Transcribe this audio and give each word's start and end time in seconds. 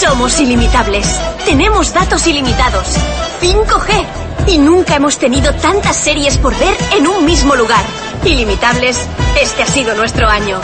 Somos 0.00 0.40
ilimitables. 0.40 1.06
Tenemos 1.44 1.92
datos 1.92 2.26
ilimitados. 2.26 2.96
5G. 3.42 4.06
Y 4.46 4.56
nunca 4.56 4.96
hemos 4.96 5.18
tenido 5.18 5.52
tantas 5.56 5.94
series 5.94 6.38
por 6.38 6.58
ver 6.58 6.74
en 6.96 7.06
un 7.06 7.26
mismo 7.26 7.54
lugar. 7.54 7.84
Ilimitables, 8.24 9.06
este 9.38 9.62
ha 9.62 9.66
sido 9.66 9.94
nuestro 9.94 10.26
año. 10.26 10.58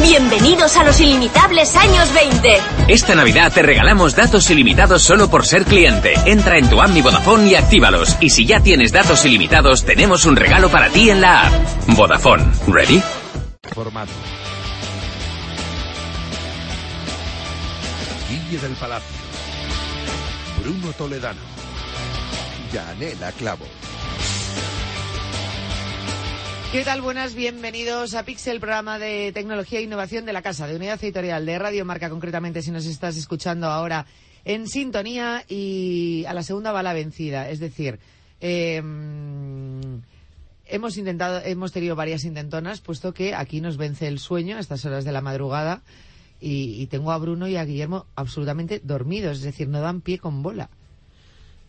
Bienvenidos 0.00 0.78
a 0.78 0.84
los 0.84 0.98
ilimitables 0.98 1.76
años 1.76 2.10
20. 2.14 2.58
Esta 2.88 3.14
Navidad 3.14 3.52
te 3.52 3.60
regalamos 3.60 4.16
datos 4.16 4.48
ilimitados 4.48 5.02
solo 5.02 5.28
por 5.28 5.44
ser 5.44 5.66
cliente. 5.66 6.14
Entra 6.24 6.56
en 6.56 6.70
tu 6.70 6.80
app 6.80 6.88
Mi 6.88 7.02
Vodafone 7.02 7.50
y 7.50 7.56
actívalos. 7.56 8.16
Y 8.18 8.30
si 8.30 8.46
ya 8.46 8.60
tienes 8.60 8.92
datos 8.92 9.26
ilimitados, 9.26 9.84
tenemos 9.84 10.24
un 10.24 10.36
regalo 10.36 10.70
para 10.70 10.88
ti 10.88 11.10
en 11.10 11.20
la 11.20 11.48
app. 11.48 11.52
Vodafone. 11.88 12.44
¿Ready? 12.66 13.02
Formato. 13.74 14.12
Del 18.50 18.72
Palacio. 18.72 19.16
Bruno 20.60 20.92
Toledano. 20.94 21.40
Yanela 22.72 23.30
Clavo. 23.30 23.64
¿Qué 26.72 26.82
tal? 26.82 27.00
Buenas, 27.00 27.36
bienvenidos 27.36 28.14
a 28.14 28.24
Pixel, 28.24 28.58
programa 28.58 28.98
de 28.98 29.30
tecnología 29.32 29.78
e 29.78 29.82
innovación 29.82 30.24
de 30.24 30.32
la 30.32 30.42
Casa 30.42 30.66
de 30.66 30.74
Unidad 30.74 30.98
Editorial 31.00 31.46
de 31.46 31.60
Radio 31.60 31.84
Marca, 31.84 32.10
concretamente 32.10 32.60
si 32.60 32.72
nos 32.72 32.86
estás 32.86 33.16
escuchando 33.16 33.68
ahora 33.68 34.06
en 34.44 34.66
sintonía 34.66 35.44
y 35.48 36.24
a 36.26 36.34
la 36.34 36.42
segunda 36.42 36.72
va 36.72 36.82
la 36.82 36.92
vencida. 36.92 37.48
Es 37.50 37.60
decir, 37.60 38.00
eh, 38.40 38.82
hemos 40.66 40.96
intentado, 40.96 41.40
hemos 41.44 41.70
tenido 41.70 41.94
varias 41.94 42.24
intentonas, 42.24 42.80
puesto 42.80 43.14
que 43.14 43.32
aquí 43.32 43.60
nos 43.60 43.76
vence 43.76 44.08
el 44.08 44.18
sueño 44.18 44.56
a 44.56 44.60
estas 44.60 44.84
horas 44.84 45.04
de 45.04 45.12
la 45.12 45.20
madrugada 45.20 45.82
y, 46.40 46.80
y 46.82 46.86
tengo 46.86 47.12
a 47.12 47.18
Bruno 47.18 47.46
y 47.48 47.56
a 47.56 47.64
Guillermo 47.64 48.06
absolutamente 48.14 48.80
dormidos, 48.82 49.38
es 49.38 49.42
decir, 49.44 49.68
no 49.68 49.80
dan 49.80 50.00
pie 50.00 50.18
con 50.18 50.42
bola. 50.42 50.70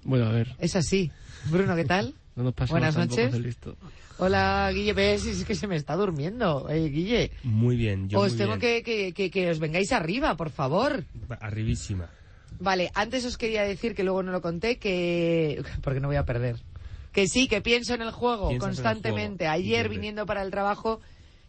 Bueno, 0.04 0.26
a 0.28 0.32
ver. 0.32 0.56
Es 0.60 0.76
así. 0.76 1.12
Bruno, 1.50 1.76
¿qué 1.76 1.86
tal? 1.86 2.14
No 2.34 2.44
nos 2.46 2.54
pasamos 2.54 2.80
Buenas 2.80 2.96
noches. 2.96 3.38
listo. 3.42 3.76
Hola, 4.18 4.72
Guille, 4.74 4.94
ves, 4.94 5.26
es 5.26 5.44
que 5.44 5.54
se 5.54 5.68
me 5.68 5.76
está 5.76 5.98
durmiendo. 5.98 6.70
Eh, 6.70 6.88
Guille, 6.88 7.32
Muy 7.44 7.76
bien, 7.76 8.08
yo 8.08 8.20
os 8.22 8.30
muy 8.30 8.38
tengo 8.38 8.56
bien. 8.56 8.82
que, 8.82 8.84
que, 8.84 9.14
que, 9.14 9.30
que 9.30 9.50
os 9.50 9.60
vengáis 9.60 9.92
arriba, 9.92 10.38
por 10.38 10.50
favor. 10.50 11.04
Arribísima. 11.42 12.10
Vale, 12.58 12.90
antes 12.94 13.26
os 13.26 13.38
quería 13.38 13.64
decir 13.64 13.94
que 13.96 14.06
luego 14.06 14.24
no 14.24 14.32
lo 14.32 14.42
conté, 14.42 14.78
que... 14.78 15.62
porque 15.84 16.00
no 16.00 16.08
voy 16.08 16.16
a 16.16 16.24
perder. 16.26 16.56
Que 17.12 17.28
sí, 17.28 17.50
que 17.50 17.60
pienso 17.62 17.96
en 17.96 18.02
el 18.02 18.12
juego 18.12 18.48
Piensas 18.48 18.70
en 18.70 18.70
el 18.70 18.76
constantemente. 18.78 19.44
juego. 19.44 19.54
Ayer 19.54 19.90
viniendo 19.90 20.26
para 20.26 20.42
el 20.42 20.52
trabajo, 20.52 21.02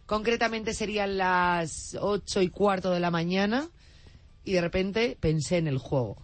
concretamente 0.05 0.73
serían 0.73 1.17
las 1.17 1.97
ocho 1.99 2.41
y 2.41 2.49
cuarto 2.49 2.91
de 2.91 2.99
la 2.99 3.11
mañana, 3.11 3.69
y 4.43 4.53
de 4.53 4.61
repente 4.61 5.17
pensé 5.19 5.57
en 5.57 5.67
el 5.67 5.77
juego. 5.77 6.17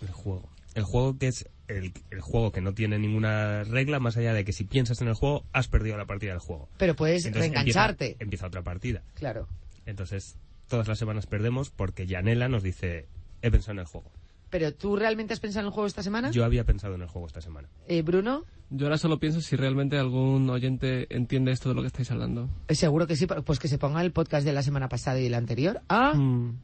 El 0.00 0.10
juego. 0.10 0.48
El 0.74 0.84
juego 0.84 1.18
que 1.18 1.28
es 1.28 1.48
el, 1.68 1.92
el 2.10 2.20
juego 2.20 2.52
que 2.52 2.60
no 2.60 2.74
tiene 2.74 2.98
ninguna 2.98 3.64
regla 3.64 4.00
más 4.00 4.16
allá 4.16 4.34
de 4.34 4.44
que 4.44 4.52
si 4.52 4.64
piensas 4.64 5.00
en 5.00 5.08
el 5.08 5.14
juego 5.14 5.44
has 5.52 5.68
perdido 5.68 5.96
la 5.96 6.06
partida 6.06 6.32
del 6.32 6.40
juego. 6.40 6.68
Pero 6.78 6.94
puedes 6.96 7.24
Entonces 7.24 7.50
reengancharte. 7.50 8.04
Empieza, 8.04 8.24
empieza 8.24 8.46
otra 8.46 8.62
partida. 8.62 9.02
Claro. 9.14 9.48
Entonces 9.86 10.36
todas 10.68 10.88
las 10.88 10.98
semanas 10.98 11.26
perdemos 11.26 11.70
porque 11.70 12.06
Yanela 12.06 12.48
nos 12.48 12.62
dice 12.62 13.06
he 13.42 13.50
pensado 13.50 13.72
en 13.72 13.80
el 13.80 13.86
juego. 13.86 14.10
Pero 14.52 14.70
¿tú 14.74 14.96
realmente 14.96 15.32
has 15.32 15.40
pensado 15.40 15.62
en 15.62 15.68
el 15.68 15.72
juego 15.72 15.86
esta 15.86 16.02
semana? 16.02 16.30
Yo 16.30 16.44
había 16.44 16.64
pensado 16.64 16.94
en 16.94 17.00
el 17.00 17.08
juego 17.08 17.26
esta 17.26 17.40
semana. 17.40 17.68
Eh, 17.88 18.02
Bruno, 18.02 18.44
Yo 18.68 18.84
ahora 18.84 18.98
solo 18.98 19.18
pienso 19.18 19.40
si 19.40 19.56
realmente 19.56 19.96
algún 19.98 20.50
oyente 20.50 21.06
entiende 21.08 21.52
esto 21.52 21.70
de 21.70 21.74
lo 21.74 21.80
que 21.80 21.86
estáis 21.86 22.10
hablando. 22.10 22.50
Eh, 22.68 22.74
seguro 22.74 23.06
que 23.06 23.16
sí, 23.16 23.26
pues 23.26 23.58
que 23.58 23.68
se 23.68 23.78
ponga 23.78 24.02
el 24.02 24.12
podcast 24.12 24.44
de 24.44 24.52
la 24.52 24.62
semana 24.62 24.90
pasada 24.90 25.18
y 25.18 25.24
el 25.26 25.32
anterior. 25.34 25.80
Ah, 25.88 26.12
Mm, 26.14 26.58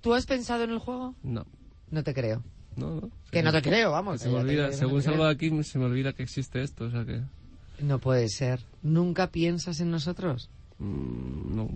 ¿tú 0.00 0.14
has 0.14 0.26
pensado 0.26 0.62
en 0.62 0.70
el 0.70 0.78
juego? 0.78 1.16
no, 1.24 1.44
No 1.90 2.04
te 2.04 2.14
creo. 2.14 2.44
no, 2.76 3.00
no. 3.00 3.10
Que 3.32 3.42
no 3.42 3.50
te 3.50 3.62
creo, 3.62 3.90
vamos. 3.90 4.20
Se 4.20 4.28
me 4.28 4.34
te 4.36 4.40
olvida, 4.40 4.66
no 4.68 4.72
según 4.72 4.98
te 4.98 5.02
salgo 5.06 5.24
de 5.24 5.32
aquí, 5.32 5.62
se 5.64 5.78
me 5.80 5.86
olvida 5.86 6.12
que 6.12 6.22
existe 6.22 6.62
esto, 6.62 6.84
o 6.84 6.90
sea 6.92 7.04
que... 7.04 7.20
No 7.80 7.98
puede 7.98 8.28
ser. 8.28 8.60
¿Nunca 8.84 9.26
piensas 9.32 9.80
en 9.80 9.90
nosotros? 9.90 10.50
mm, 10.78 11.56
no. 11.56 11.68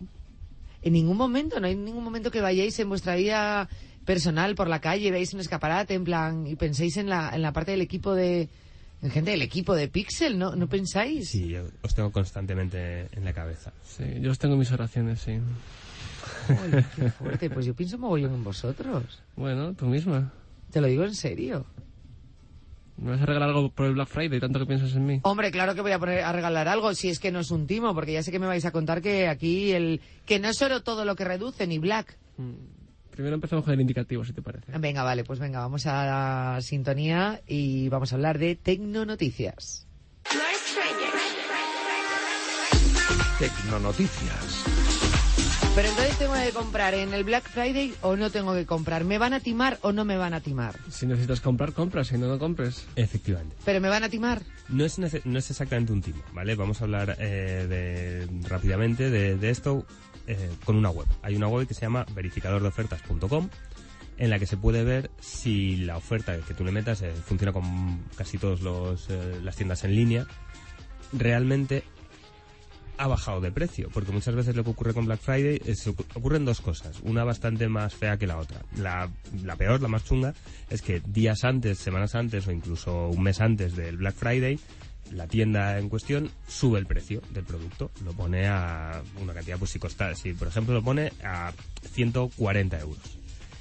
En 0.82 0.92
ningún 0.92 1.16
momento, 1.16 1.58
no 1.58 1.66
hay 1.66 1.74
ningún 1.74 2.04
momento 2.04 2.30
que 2.30 2.40
vayáis 2.40 2.78
en 2.78 2.88
vuestra 2.88 3.16
vida 3.16 3.68
personal 4.08 4.54
por 4.54 4.68
la 4.68 4.80
calle, 4.80 5.10
veáis 5.10 5.34
un 5.34 5.40
escaparate, 5.40 5.92
en 5.92 6.02
plan, 6.02 6.46
y 6.46 6.56
penséis 6.56 6.96
en 6.96 7.10
la, 7.10 7.28
en 7.34 7.42
la 7.42 7.52
parte 7.52 7.72
del 7.72 7.82
equipo 7.82 8.14
de... 8.14 8.48
En 9.02 9.10
gente 9.10 9.32
del 9.32 9.42
equipo 9.42 9.74
de 9.76 9.86
Pixel, 9.86 10.38
¿no? 10.38 10.56
¿No 10.56 10.66
pensáis? 10.66 11.28
Sí, 11.28 11.48
yo 11.48 11.66
os 11.82 11.94
tengo 11.94 12.10
constantemente 12.10 13.08
en 13.12 13.22
la 13.22 13.34
cabeza. 13.34 13.70
Sí, 13.84 14.04
yo 14.22 14.30
os 14.30 14.38
tengo 14.38 14.56
mis 14.56 14.72
oraciones, 14.72 15.20
sí. 15.20 15.32
Uy, 16.48 16.84
qué 16.96 17.10
fuerte. 17.18 17.50
Pues 17.50 17.66
yo 17.66 17.74
pienso 17.74 17.98
mogollón 17.98 18.32
en 18.32 18.44
vosotros. 18.44 19.22
Bueno, 19.36 19.74
tú 19.74 19.84
misma. 19.84 20.32
Te 20.72 20.80
lo 20.80 20.86
digo 20.86 21.04
en 21.04 21.14
serio. 21.14 21.66
¿Me 22.96 23.10
vas 23.10 23.20
a 23.20 23.26
regalar 23.26 23.50
algo 23.50 23.70
por 23.70 23.86
el 23.86 23.92
Black 23.92 24.08
Friday, 24.08 24.40
tanto 24.40 24.58
que 24.58 24.64
piensas 24.66 24.94
en 24.96 25.04
mí? 25.04 25.20
Hombre, 25.22 25.50
claro 25.50 25.74
que 25.74 25.82
voy 25.82 25.92
a 25.92 25.98
poner 25.98 26.24
a 26.24 26.32
regalar 26.32 26.66
algo, 26.66 26.94
si 26.94 27.10
es 27.10 27.20
que 27.20 27.30
no 27.30 27.40
es 27.40 27.50
un 27.50 27.66
timo, 27.66 27.94
porque 27.94 28.14
ya 28.14 28.22
sé 28.22 28.32
que 28.32 28.38
me 28.38 28.46
vais 28.46 28.64
a 28.64 28.72
contar 28.72 29.02
que 29.02 29.28
aquí 29.28 29.72
el 29.72 30.00
que 30.24 30.40
no 30.40 30.48
es 30.48 30.56
solo 30.56 30.82
todo 30.82 31.04
lo 31.04 31.14
que 31.14 31.24
reduce 31.26 31.66
ni 31.66 31.78
black. 31.78 32.16
Mm, 32.38 32.77
Primero 33.18 33.34
empezamos 33.34 33.64
con 33.64 33.74
el 33.74 33.80
indicativo, 33.80 34.24
si 34.24 34.32
te 34.32 34.42
parece. 34.42 34.70
Venga, 34.78 35.02
vale, 35.02 35.24
pues 35.24 35.40
venga, 35.40 35.58
vamos 35.58 35.86
a 35.86 36.06
la 36.06 36.62
sintonía 36.62 37.42
y 37.48 37.88
vamos 37.88 38.12
a 38.12 38.14
hablar 38.14 38.38
de 38.38 38.54
Tecnonoticias. 38.54 39.88
Tecnonoticias. 43.40 44.64
Pero 45.74 45.88
entonces 45.88 46.18
tengo 46.18 46.34
que 46.34 46.50
comprar 46.50 46.94
en 46.94 47.12
el 47.12 47.24
Black 47.24 47.42
Friday 47.48 47.92
o 48.02 48.14
no 48.14 48.30
tengo 48.30 48.54
que 48.54 48.66
comprar. 48.66 49.02
¿Me 49.02 49.18
van 49.18 49.32
a 49.32 49.40
timar 49.40 49.78
o 49.82 49.90
no 49.90 50.04
me 50.04 50.16
van 50.16 50.34
a 50.34 50.40
timar? 50.40 50.76
Si 50.88 51.04
necesitas 51.04 51.40
comprar, 51.40 51.72
compras, 51.72 52.06
si 52.06 52.18
no, 52.18 52.28
no 52.28 52.38
compres. 52.38 52.86
Efectivamente. 52.94 53.56
¿Pero 53.64 53.80
me 53.80 53.88
van 53.88 54.04
a 54.04 54.08
timar? 54.08 54.42
No 54.68 54.84
es, 54.84 54.96
no 54.98 55.38
es 55.38 55.50
exactamente 55.50 55.92
un 55.92 56.02
timo, 56.02 56.22
¿vale? 56.32 56.54
Vamos 56.54 56.80
a 56.80 56.84
hablar 56.84 57.16
eh, 57.18 57.66
de, 57.68 58.48
rápidamente 58.48 59.10
de, 59.10 59.36
de 59.36 59.50
esto 59.50 59.84
eh, 60.28 60.50
con 60.64 60.76
una 60.76 60.90
web. 60.90 61.08
Hay 61.22 61.34
una 61.34 61.48
web 61.48 61.66
que 61.66 61.74
se 61.74 61.80
llama 61.82 62.06
verificadordeofertas.com 62.14 63.48
en 64.18 64.30
la 64.30 64.38
que 64.38 64.46
se 64.46 64.56
puede 64.56 64.84
ver 64.84 65.10
si 65.20 65.76
la 65.76 65.96
oferta 65.96 66.36
que 66.40 66.54
tú 66.54 66.64
le 66.64 66.72
metas 66.72 67.02
eh, 67.02 67.12
funciona 67.24 67.52
con 67.52 68.02
casi 68.16 68.36
todas 68.38 68.60
las 69.42 69.56
tiendas 69.56 69.84
en 69.84 69.94
línea. 69.94 70.26
Realmente 71.12 71.84
ha 73.00 73.06
bajado 73.06 73.40
de 73.40 73.52
precio, 73.52 73.90
porque 73.94 74.10
muchas 74.10 74.34
veces 74.34 74.56
lo 74.56 74.64
que 74.64 74.70
ocurre 74.70 74.92
con 74.92 75.06
Black 75.06 75.20
Friday 75.20 75.62
es 75.64 75.86
ocu- 75.86 76.04
ocurren 76.14 76.44
dos 76.44 76.60
cosas, 76.60 76.98
una 77.04 77.22
bastante 77.22 77.68
más 77.68 77.94
fea 77.94 78.16
que 78.16 78.26
la 78.26 78.38
otra. 78.38 78.60
La, 78.76 79.08
la 79.44 79.54
peor, 79.54 79.80
la 79.80 79.86
más 79.86 80.04
chunga, 80.04 80.34
es 80.68 80.82
que 80.82 81.00
días 81.06 81.44
antes, 81.44 81.78
semanas 81.78 82.16
antes 82.16 82.48
o 82.48 82.50
incluso 82.52 83.06
un 83.08 83.22
mes 83.22 83.40
antes 83.40 83.76
del 83.76 83.98
Black 83.98 84.16
Friday, 84.16 84.58
la 85.12 85.26
tienda 85.26 85.78
en 85.78 85.88
cuestión 85.88 86.30
sube 86.46 86.78
el 86.78 86.86
precio 86.86 87.22
del 87.30 87.44
producto, 87.44 87.90
lo 88.04 88.12
pone 88.12 88.46
a 88.46 89.02
una 89.20 89.34
cantidad, 89.34 89.58
pues 89.58 89.70
si 89.70 89.78
costa, 89.78 90.14
si 90.14 90.32
por 90.32 90.48
ejemplo 90.48 90.74
lo 90.74 90.82
pone 90.82 91.12
a 91.24 91.52
140 91.92 92.80
euros. 92.80 93.18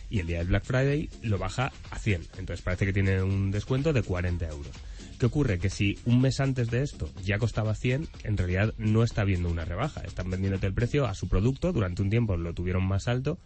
Y 0.10 0.20
el 0.20 0.28
día 0.28 0.38
del 0.40 0.48
Black 0.48 0.64
Friday 0.64 1.10
lo 1.22 1.38
baja 1.38 1.72
a 1.92 2.00
100. 2.00 2.22
Entonces 2.38 2.62
parece 2.62 2.86
que 2.86 2.94
tiene 2.94 3.22
un 3.22 3.52
descuento 3.52 3.92
de 3.92 4.04
40 4.04 4.48
euros. 4.48 4.72
¿Qué 5.20 5.26
ocurre? 5.26 5.60
Que 5.60 5.70
si 5.70 5.98
un 6.06 6.22
mes 6.22 6.40
antes 6.40 6.70
de 6.70 6.84
esto 6.84 7.10
ya 7.24 7.40
costaba 7.40 7.76
100, 7.76 8.08
en 8.24 8.38
realidad 8.38 8.74
no 8.78 9.04
está 9.04 9.24
viendo 9.24 9.50
una 9.50 9.66
rebaja. 9.66 10.02
Están 10.02 10.30
vendiéndote 10.30 10.68
el 10.68 10.74
precio 10.74 11.08
a 11.08 11.16
su 11.16 11.28
producto, 11.28 11.74
durante 11.74 12.04
un 12.04 12.10
tiempo 12.10 12.38
lo 12.38 12.54
tuvieron 12.54 12.86
más 12.88 13.08
alto 13.08 13.40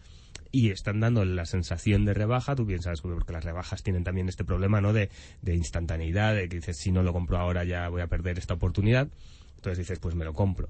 y 0.52 0.70
están 0.70 1.00
dando 1.00 1.24
la 1.26 1.46
sensación 1.46 2.06
de 2.06 2.14
rebaja. 2.14 2.56
Tú 2.56 2.66
piensas, 2.66 3.02
porque 3.02 3.34
las 3.34 3.44
rebajas 3.44 3.84
tienen 3.84 4.04
también 4.04 4.30
este 4.30 4.44
problema, 4.44 4.82
¿no? 4.82 4.94
De, 4.94 5.10
de 5.42 5.56
instantaneidad, 5.56 6.36
de 6.36 6.50
que 6.50 6.58
dices, 6.58 6.78
si 6.78 6.92
no 6.92 7.04
lo 7.04 7.14
compro 7.14 7.38
ahora 7.38 7.64
ya 7.64 7.88
voy 7.90 8.02
a 8.02 8.08
perder 8.08 8.38
esta 8.38 8.54
oportunidad. 8.54 9.08
Entonces 9.56 9.78
dices, 9.78 10.00
pues 10.00 10.16
me 10.16 10.26
lo 10.26 10.34
compro. 10.34 10.70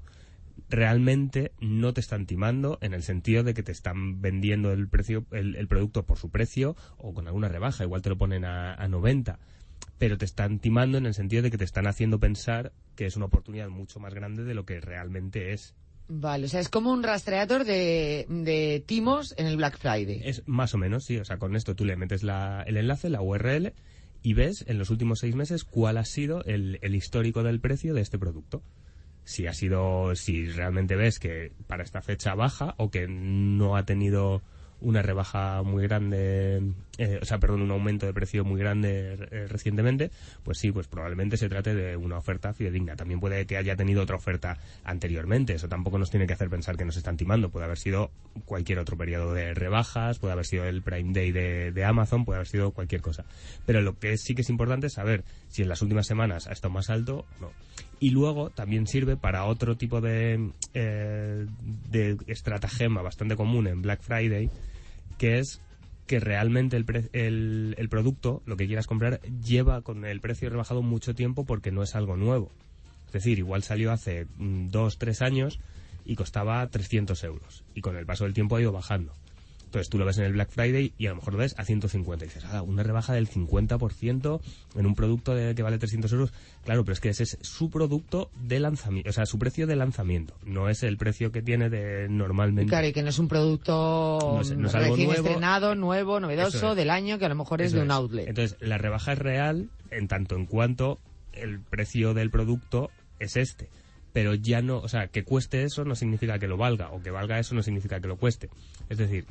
Realmente 0.68 1.52
no 1.60 1.92
te 1.92 2.00
están 2.00 2.26
timando 2.26 2.78
en 2.82 2.94
el 2.94 3.02
sentido 3.02 3.42
de 3.42 3.54
que 3.54 3.62
te 3.62 3.72
están 3.72 4.20
vendiendo 4.20 4.72
el 4.72 4.88
precio, 4.88 5.26
el, 5.32 5.66
producto 5.66 6.04
por 6.04 6.18
su 6.18 6.30
precio 6.30 6.76
o 6.98 7.12
con 7.14 7.26
alguna 7.26 7.48
rebaja. 7.48 7.84
Igual 7.84 8.02
te 8.02 8.10
lo 8.10 8.18
ponen 8.18 8.44
a, 8.44 8.74
a 8.74 8.88
90 8.88 9.38
pero 9.98 10.18
te 10.18 10.24
están 10.24 10.58
timando 10.58 10.98
en 10.98 11.06
el 11.06 11.14
sentido 11.14 11.42
de 11.42 11.50
que 11.52 11.58
te 11.58 11.64
están 11.64 11.86
haciendo 11.86 12.18
pensar 12.18 12.72
que 12.96 13.06
es 13.06 13.16
una 13.16 13.26
oportunidad 13.26 13.68
mucho 13.68 14.00
más 14.00 14.12
grande 14.12 14.42
de 14.42 14.52
lo 14.52 14.64
que 14.64 14.80
realmente 14.80 15.52
es. 15.52 15.76
Vale, 16.08 16.46
o 16.46 16.48
sea, 16.48 16.60
es 16.60 16.68
como 16.68 16.92
un 16.92 17.02
rastreador 17.02 17.64
de, 17.64 18.26
de 18.28 18.82
timos 18.86 19.34
en 19.38 19.46
el 19.46 19.56
Black 19.56 19.78
Friday. 19.78 20.20
Es 20.24 20.42
más 20.46 20.74
o 20.74 20.78
menos, 20.78 21.04
sí. 21.04 21.16
O 21.18 21.24
sea, 21.24 21.38
con 21.38 21.56
esto 21.56 21.74
tú 21.74 21.84
le 21.84 21.96
metes 21.96 22.22
la- 22.22 22.62
el 22.66 22.76
enlace, 22.76 23.08
la 23.08 23.22
URL, 23.22 23.72
y 24.22 24.34
ves 24.34 24.64
en 24.68 24.78
los 24.78 24.90
últimos 24.90 25.20
seis 25.20 25.34
meses 25.34 25.64
cuál 25.64 25.96
ha 25.98 26.04
sido 26.04 26.44
el, 26.44 26.78
el 26.82 26.94
histórico 26.94 27.42
del 27.42 27.60
precio 27.60 27.94
de 27.94 28.02
este 28.02 28.18
producto. 28.18 28.62
Si 29.24 29.46
ha 29.46 29.54
sido, 29.54 30.14
si 30.16 30.46
realmente 30.48 30.96
ves 30.96 31.18
que 31.18 31.52
para 31.66 31.82
esta 31.84 32.02
fecha 32.02 32.34
baja 32.34 32.74
o 32.76 32.90
que 32.90 33.06
no 33.08 33.76
ha 33.76 33.84
tenido 33.84 34.42
una 34.82 35.02
rebaja 35.02 35.62
muy 35.62 35.84
grande, 35.84 36.62
eh, 36.98 37.18
o 37.22 37.24
sea, 37.24 37.38
perdón, 37.38 37.62
un 37.62 37.70
aumento 37.70 38.06
de 38.06 38.12
precio 38.12 38.44
muy 38.44 38.60
grande 38.60 39.16
eh, 39.30 39.46
recientemente, 39.48 40.10
pues 40.42 40.58
sí, 40.58 40.72
pues 40.72 40.88
probablemente 40.88 41.36
se 41.36 41.48
trate 41.48 41.74
de 41.74 41.96
una 41.96 42.18
oferta 42.18 42.52
fidedigna. 42.52 42.96
También 42.96 43.20
puede 43.20 43.46
que 43.46 43.56
haya 43.56 43.76
tenido 43.76 44.02
otra 44.02 44.16
oferta 44.16 44.58
anteriormente, 44.84 45.54
eso 45.54 45.68
tampoco 45.68 45.98
nos 45.98 46.10
tiene 46.10 46.26
que 46.26 46.34
hacer 46.34 46.50
pensar 46.50 46.76
que 46.76 46.84
nos 46.84 46.96
están 46.96 47.16
timando. 47.16 47.50
Puede 47.50 47.66
haber 47.66 47.78
sido 47.78 48.10
cualquier 48.44 48.78
otro 48.78 48.96
periodo 48.96 49.32
de 49.32 49.54
rebajas, 49.54 50.18
puede 50.18 50.32
haber 50.32 50.46
sido 50.46 50.64
el 50.64 50.82
Prime 50.82 51.12
Day 51.12 51.32
de, 51.32 51.84
Amazon, 51.84 52.24
puede 52.24 52.38
haber 52.38 52.48
sido 52.48 52.72
cualquier 52.72 53.00
cosa. 53.00 53.24
Pero 53.66 53.80
lo 53.80 53.98
que 53.98 54.16
sí 54.16 54.34
que 54.34 54.42
es 54.42 54.50
importante 54.50 54.88
es 54.88 54.94
saber 54.94 55.24
si 55.48 55.62
en 55.62 55.68
las 55.68 55.82
últimas 55.82 56.06
semanas 56.06 56.46
ha 56.46 56.52
estado 56.52 56.74
más 56.74 56.90
alto 56.90 57.26
o 57.38 57.40
no. 57.40 57.50
Y 58.00 58.10
luego 58.10 58.50
también 58.50 58.86
sirve 58.88 59.16
para 59.16 59.44
otro 59.44 59.76
tipo 59.76 60.00
de, 60.00 60.50
eh, 60.74 61.46
de 61.88 62.16
estratagema 62.26 63.00
bastante 63.00 63.36
común 63.36 63.68
en 63.68 63.80
Black 63.80 64.02
Friday, 64.02 64.50
que 65.22 65.38
es 65.38 65.60
que 66.08 66.18
realmente 66.18 66.76
el, 66.76 66.84
pre- 66.84 67.08
el, 67.12 67.88
producto, 67.88 68.42
lo 68.44 68.56
que 68.56 68.66
quieras 68.66 68.88
comprar, 68.88 69.20
lleva 69.22 69.80
con 69.80 70.04
el 70.04 70.20
precio 70.20 70.50
rebajado 70.50 70.82
mucho 70.82 71.14
tiempo 71.14 71.44
porque 71.44 71.70
no 71.70 71.84
es 71.84 71.94
algo 71.94 72.16
nuevo. 72.16 72.50
Es 73.06 73.12
decir, 73.12 73.38
igual 73.38 73.62
salió 73.62 73.92
hace 73.92 74.26
mm, 74.36 74.70
dos, 74.70 74.98
tres 74.98 75.22
años 75.22 75.60
y 76.04 76.16
costaba 76.16 76.66
300 76.66 77.22
euros. 77.22 77.62
Y 77.72 77.82
con 77.82 77.96
el 77.96 78.04
paso 78.04 78.24
del 78.24 78.34
tiempo 78.34 78.56
ha 78.56 78.60
ido 78.60 78.72
bajando. 78.72 79.12
Entonces 79.72 79.88
tú 79.88 79.96
lo 79.96 80.04
ves 80.04 80.18
en 80.18 80.24
el 80.24 80.34
Black 80.34 80.50
Friday 80.50 80.92
y 80.98 81.06
a 81.06 81.10
lo 81.10 81.16
mejor 81.16 81.32
lo 81.32 81.38
ves 81.38 81.54
a 81.56 81.64
150 81.64 82.26
y 82.26 82.28
dices, 82.28 82.44
ah, 82.44 82.60
una 82.60 82.82
rebaja 82.82 83.14
del 83.14 83.26
50% 83.26 84.40
en 84.76 84.84
un 84.86 84.94
producto 84.94 85.34
de, 85.34 85.54
que 85.54 85.62
vale 85.62 85.78
300 85.78 86.12
euros. 86.12 86.30
Claro, 86.66 86.84
pero 86.84 86.92
es 86.92 87.00
que 87.00 87.08
ese 87.08 87.22
es 87.22 87.38
su 87.40 87.70
producto 87.70 88.30
de 88.42 88.60
lanzamiento, 88.60 89.08
o 89.08 89.12
sea, 89.14 89.24
su 89.24 89.38
precio 89.38 89.66
de 89.66 89.74
lanzamiento. 89.76 90.34
No 90.44 90.68
es 90.68 90.82
el 90.82 90.98
precio 90.98 91.32
que 91.32 91.40
tiene 91.40 91.70
de 91.70 92.06
normalmente. 92.10 92.68
Claro, 92.68 92.86
y 92.86 92.92
que 92.92 93.02
no 93.02 93.08
es 93.08 93.18
un 93.18 93.28
producto 93.28 94.18
No 94.34 94.40
es- 94.42 94.50
no 94.54 94.68
es 94.68 94.74
algo 94.74 94.90
recién 94.90 95.08
nuevo. 95.08 95.26
estrenado, 95.26 95.74
nuevo, 95.74 96.20
novedoso, 96.20 96.72
es. 96.72 96.76
del 96.76 96.90
año, 96.90 97.18
que 97.18 97.24
a 97.24 97.30
lo 97.30 97.34
mejor 97.36 97.62
es 97.62 97.68
Eso 97.68 97.76
de 97.78 97.82
un 97.84 97.90
outlet. 97.92 98.28
Entonces, 98.28 98.58
la 98.60 98.76
rebaja 98.76 99.14
es 99.14 99.18
real 99.18 99.70
en 99.90 100.06
tanto 100.06 100.36
en 100.36 100.44
cuanto 100.44 100.98
el 101.32 101.60
precio 101.60 102.12
del 102.12 102.30
producto 102.30 102.90
es 103.20 103.36
este. 103.38 103.70
Pero 104.12 104.34
ya 104.34 104.60
no, 104.60 104.76
o 104.80 104.88
sea, 104.88 105.06
que 105.08 105.24
cueste 105.24 105.62
eso 105.62 105.86
no 105.86 105.94
significa 105.94 106.38
que 106.38 106.46
lo 106.46 106.58
valga, 106.58 106.90
o 106.90 107.00
que 107.00 107.10
valga 107.10 107.38
eso 107.38 107.54
no 107.54 107.62
significa 107.62 107.98
que 107.98 108.08
lo 108.08 108.18
cueste. 108.18 108.50
Es 108.90 108.98
decir, 108.98 109.24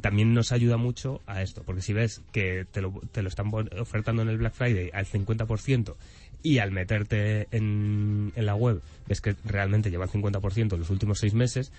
también 0.00 0.34
nos 0.34 0.52
ayuda 0.52 0.76
mucho 0.76 1.20
a 1.26 1.42
esto, 1.42 1.62
porque 1.64 1.82
si 1.82 1.92
ves 1.92 2.20
que 2.32 2.66
te 2.70 2.80
lo, 2.82 2.92
te 3.12 3.22
lo 3.22 3.28
están 3.28 3.50
ofertando 3.80 4.22
en 4.22 4.28
el 4.28 4.38
Black 4.38 4.54
Friday 4.54 4.90
al 4.92 5.06
50% 5.06 5.94
y 6.42 6.58
al 6.58 6.72
meterte 6.72 7.48
en, 7.52 8.32
en 8.36 8.46
la 8.46 8.54
web 8.54 8.80
ves 9.06 9.20
que 9.20 9.34
realmente 9.44 9.90
lleva 9.90 10.04
el 10.04 10.10
50% 10.10 10.74
en 10.74 10.78
los 10.80 10.90
últimos 10.90 11.18
seis 11.18 11.34
meses, 11.34 11.72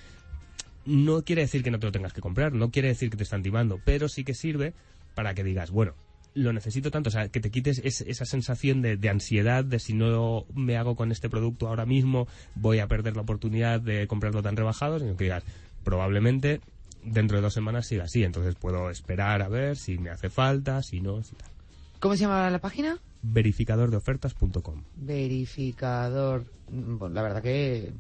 no 0.86 1.24
quiere 1.24 1.44
decir 1.44 1.64
que 1.64 1.72
no 1.72 1.80
te 1.80 1.86
lo 1.86 1.92
tengas 1.92 2.14
que 2.14 2.22
comprar, 2.22 2.54
no 2.54 2.72
quiere 2.72 2.90
decir 2.90 3.10
que 3.10 3.18
te 3.18 3.24
están 3.24 3.44
timando, 3.44 3.80
pero 3.86 4.10
sí 4.10 4.24
que 4.24 4.34
sirve 4.34 4.74
para 5.16 5.34
que 5.34 5.44
digas, 5.44 5.72
bueno, 5.72 5.94
lo 6.34 6.52
necesito 6.52 6.90
tanto, 6.90 7.10
o 7.10 7.12
sea, 7.12 7.30
que 7.30 7.40
te 7.40 7.52
quites 7.52 7.80
es- 7.84 8.02
esa 8.02 8.26
sensación 8.26 8.82
de, 8.82 8.98
de 8.98 9.10
ansiedad 9.10 9.64
de 9.64 9.80
si 9.80 9.94
no 9.94 10.46
me 10.56 10.78
hago 10.78 10.96
con 10.96 11.12
este 11.12 11.30
producto 11.30 11.68
ahora 11.68 11.86
mismo, 11.86 12.28
voy 12.56 12.80
a 12.80 12.88
perder 12.88 13.16
la 13.16 13.22
oportunidad 13.22 13.80
de 13.80 14.08
comprarlo 14.08 14.42
tan 14.42 14.56
rebajado, 14.58 15.00
sino 15.00 15.16
que 15.16 15.26
digas, 15.26 15.44
probablemente 15.84 16.60
dentro 17.06 17.38
de 17.38 17.44
dos 17.44 17.54
semanas 17.54 17.88
siga 17.88 18.06
así, 18.06 18.24
entonces 18.24 18.56
puedo 18.56 18.90
esperar 18.90 19.42
a 19.42 19.50
ver 19.50 19.78
si 19.78 19.98
me 19.98 20.10
hace 20.10 20.30
falta, 20.30 20.82
si 20.84 21.02
no, 21.02 21.24
si 21.24 21.36
tal. 21.36 21.50
¿Cómo 22.00 22.16
se 22.16 22.22
llama 22.22 22.50
la 22.50 22.60
página? 22.60 22.98
verificadordeofertas.com 23.24 24.84
Verificador. 24.96 26.46
Mm, 26.70 26.98
Bueno, 26.98 27.16
la 27.16 27.22
verdad 27.22 27.42
que 27.42 27.92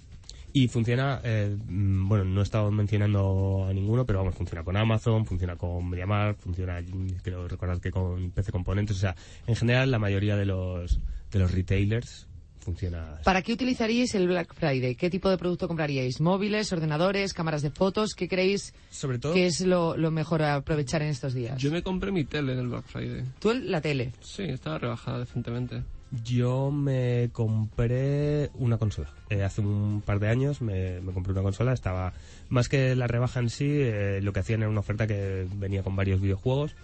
Y 0.51 0.67
funciona, 0.67 1.19
eh, 1.23 1.55
mm, 1.67 2.07
bueno, 2.07 2.25
no 2.25 2.41
he 2.41 2.43
estado 2.43 2.69
mencionando 2.71 3.65
a 3.67 3.73
ninguno, 3.73 4.05
pero 4.05 4.19
vamos, 4.19 4.35
funciona 4.35 4.63
con 4.63 4.77
Amazon, 4.77 5.25
funciona 5.25 5.55
con 5.55 5.89
MediaMarkt, 5.89 6.41
funciona, 6.41 6.79
creo 7.23 7.47
recordar 7.47 7.79
que 7.79 7.89
con 7.91 8.29
PC 8.31 8.51
Componentes, 8.51 8.97
o 8.97 8.99
sea, 8.99 9.15
en 9.47 9.55
general 9.55 9.89
la 9.89 9.99
mayoría 9.99 10.35
de 10.35 10.45
los, 10.45 10.99
de 11.31 11.39
los 11.39 11.51
retailers 11.51 12.27
funciona. 12.63 13.19
¿Para 13.23 13.41
qué 13.41 13.53
utilizaríais 13.53 14.15
el 14.15 14.27
Black 14.27 14.53
Friday? 14.55 14.95
¿Qué 14.95 15.09
tipo 15.09 15.29
de 15.29 15.37
producto 15.37 15.67
compraríais? 15.67 16.19
¿Móviles, 16.21 16.71
ordenadores, 16.73 17.33
cámaras 17.33 17.61
de 17.61 17.69
fotos? 17.71 18.13
¿Qué 18.15 18.27
creéis 18.27 18.73
Sobre 18.89 19.19
todo, 19.19 19.33
que 19.33 19.45
es 19.45 19.61
lo, 19.61 19.95
lo 19.97 20.09
mejor 20.11 20.41
a 20.41 20.55
aprovechar 20.55 21.01
en 21.01 21.09
estos 21.09 21.33
días? 21.33 21.61
Yo 21.61 21.71
me 21.71 21.83
compré 21.83 22.11
mi 22.11 22.23
tele 22.23 22.53
en 22.53 22.59
el 22.59 22.67
Black 22.69 22.85
Friday. 22.85 23.23
Tú 23.39 23.51
el- 23.51 23.69
la 23.69 23.81
tele. 23.81 24.11
Sí, 24.21 24.43
estaba 24.43 24.77
rebajada 24.79 25.19
decentemente. 25.19 25.83
yo 26.23 26.69
me 26.71 27.29
compré 27.33 28.51
una 28.55 28.77
consola. 28.77 29.09
Eh, 29.29 29.41
hace 29.43 29.61
un 29.61 30.03
par 30.05 30.19
de 30.19 30.29
años 30.29 30.61
me, 30.61 31.01
me 31.01 31.11
compré 31.11 31.33
una 31.33 31.41
consola, 31.41 31.73
estaba, 31.73 32.13
más 32.49 32.69
que 32.69 32.95
la 32.95 33.07
rebaja 33.07 33.39
en 33.39 33.49
sí, 33.49 33.65
eh, 33.67 34.19
lo 34.21 34.31
que 34.31 34.41
hacían 34.41 34.61
era 34.61 34.69
una 34.69 34.81
oferta 34.81 35.07
que 35.07 35.47
venía 35.55 35.81
con 35.81 35.95
varios 35.95 36.21
videojuegos 36.21 36.75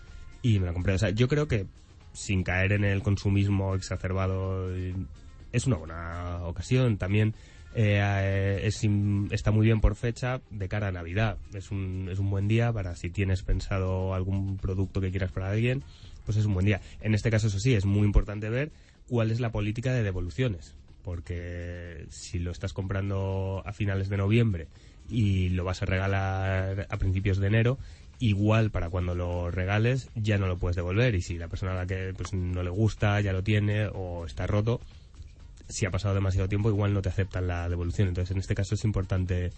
y 0.42 0.58
me 0.60 0.66
la 0.66 0.74
compré. 0.74 0.94
O 0.94 0.98
sea, 0.98 1.12
yo 1.12 1.28
creo 1.28 1.48
que 1.48 1.68
sin 2.12 2.44
caer 2.44 2.72
en 2.72 2.84
el 2.84 3.04
consumismo 3.04 3.76
exacerbado 3.76 4.68
es 5.52 5.68
una 5.68 5.78
buena 5.78 6.40
ocasión. 6.44 6.98
También 6.98 7.34
eh, 7.76 8.02
eh, 8.64 9.30
está 9.32 9.52
muy 9.52 9.66
bien 9.66 9.82
por 9.82 9.96
fecha 9.96 10.42
de 10.50 10.68
cara 10.68 10.88
a 10.88 10.92
Navidad. 10.92 11.38
Es 11.54 11.72
un, 11.72 12.10
es 12.12 12.20
un 12.20 12.30
buen 12.30 12.48
día 12.48 12.72
para 12.74 12.96
si 12.96 13.10
tienes 13.10 13.44
pensado 13.44 14.14
algún 14.14 14.58
producto 14.58 15.02
que 15.02 15.12
quieras 15.12 15.32
para 15.32 15.50
alguien, 15.50 15.84
pues 16.26 16.38
es 16.38 16.46
un 16.46 16.54
buen 16.54 16.66
día. 16.66 16.82
En 17.02 17.14
este 17.14 17.32
caso, 17.32 17.48
eso 17.48 17.60
sí, 17.60 17.74
es 17.74 17.86
muy 17.86 18.06
importante 18.06 18.50
ver 18.50 18.72
cuál 19.08 19.32
es 19.32 19.40
la 19.40 19.52
política 19.52 19.94
de 19.94 20.04
devoluciones. 20.04 20.76
Porque 21.04 22.06
si 22.10 22.40
lo 22.40 22.52
estás 22.52 22.74
comprando 22.74 23.64
a 23.66 23.74
finales 23.74 24.10
de 24.10 24.18
noviembre 24.18 24.68
y 25.10 25.50
lo 25.50 25.64
vas 25.64 25.82
a 25.82 25.86
regalar 25.86 26.88
a 26.90 26.98
principios 26.98 27.40
de 27.40 27.48
enero, 27.48 27.80
igual 28.20 28.70
para 28.70 28.90
cuando 28.90 29.16
lo 29.16 29.50
regales 29.50 30.10
ya 30.16 30.38
no 30.38 30.48
lo 30.48 30.58
puedes 30.58 30.76
devolver 30.76 31.16
y 31.16 31.22
si 31.22 31.38
la 31.38 31.48
persona 31.48 31.72
a 31.72 31.76
la 31.76 31.88
que 31.88 32.14
pues 32.16 32.34
no 32.34 32.64
le 32.64 32.70
gusta 32.70 33.20
ya 33.22 33.32
lo 33.32 33.44
tiene 33.44 33.88
o 33.88 34.26
está 34.26 34.46
roto 34.46 34.82
si 35.70 35.86
ha 35.86 35.92
pasado 35.92 36.14
demasiado 36.16 36.50
tiempo 36.50 36.70
igual 36.70 36.94
no 36.94 37.02
te 37.02 37.10
aceptan 37.10 37.48
la 37.48 37.70
devolución 37.70 38.08
entonces 38.10 38.32
en 38.32 38.40
este 38.40 38.56
caso 38.56 38.76
es 38.76 38.84
importante 38.84 39.52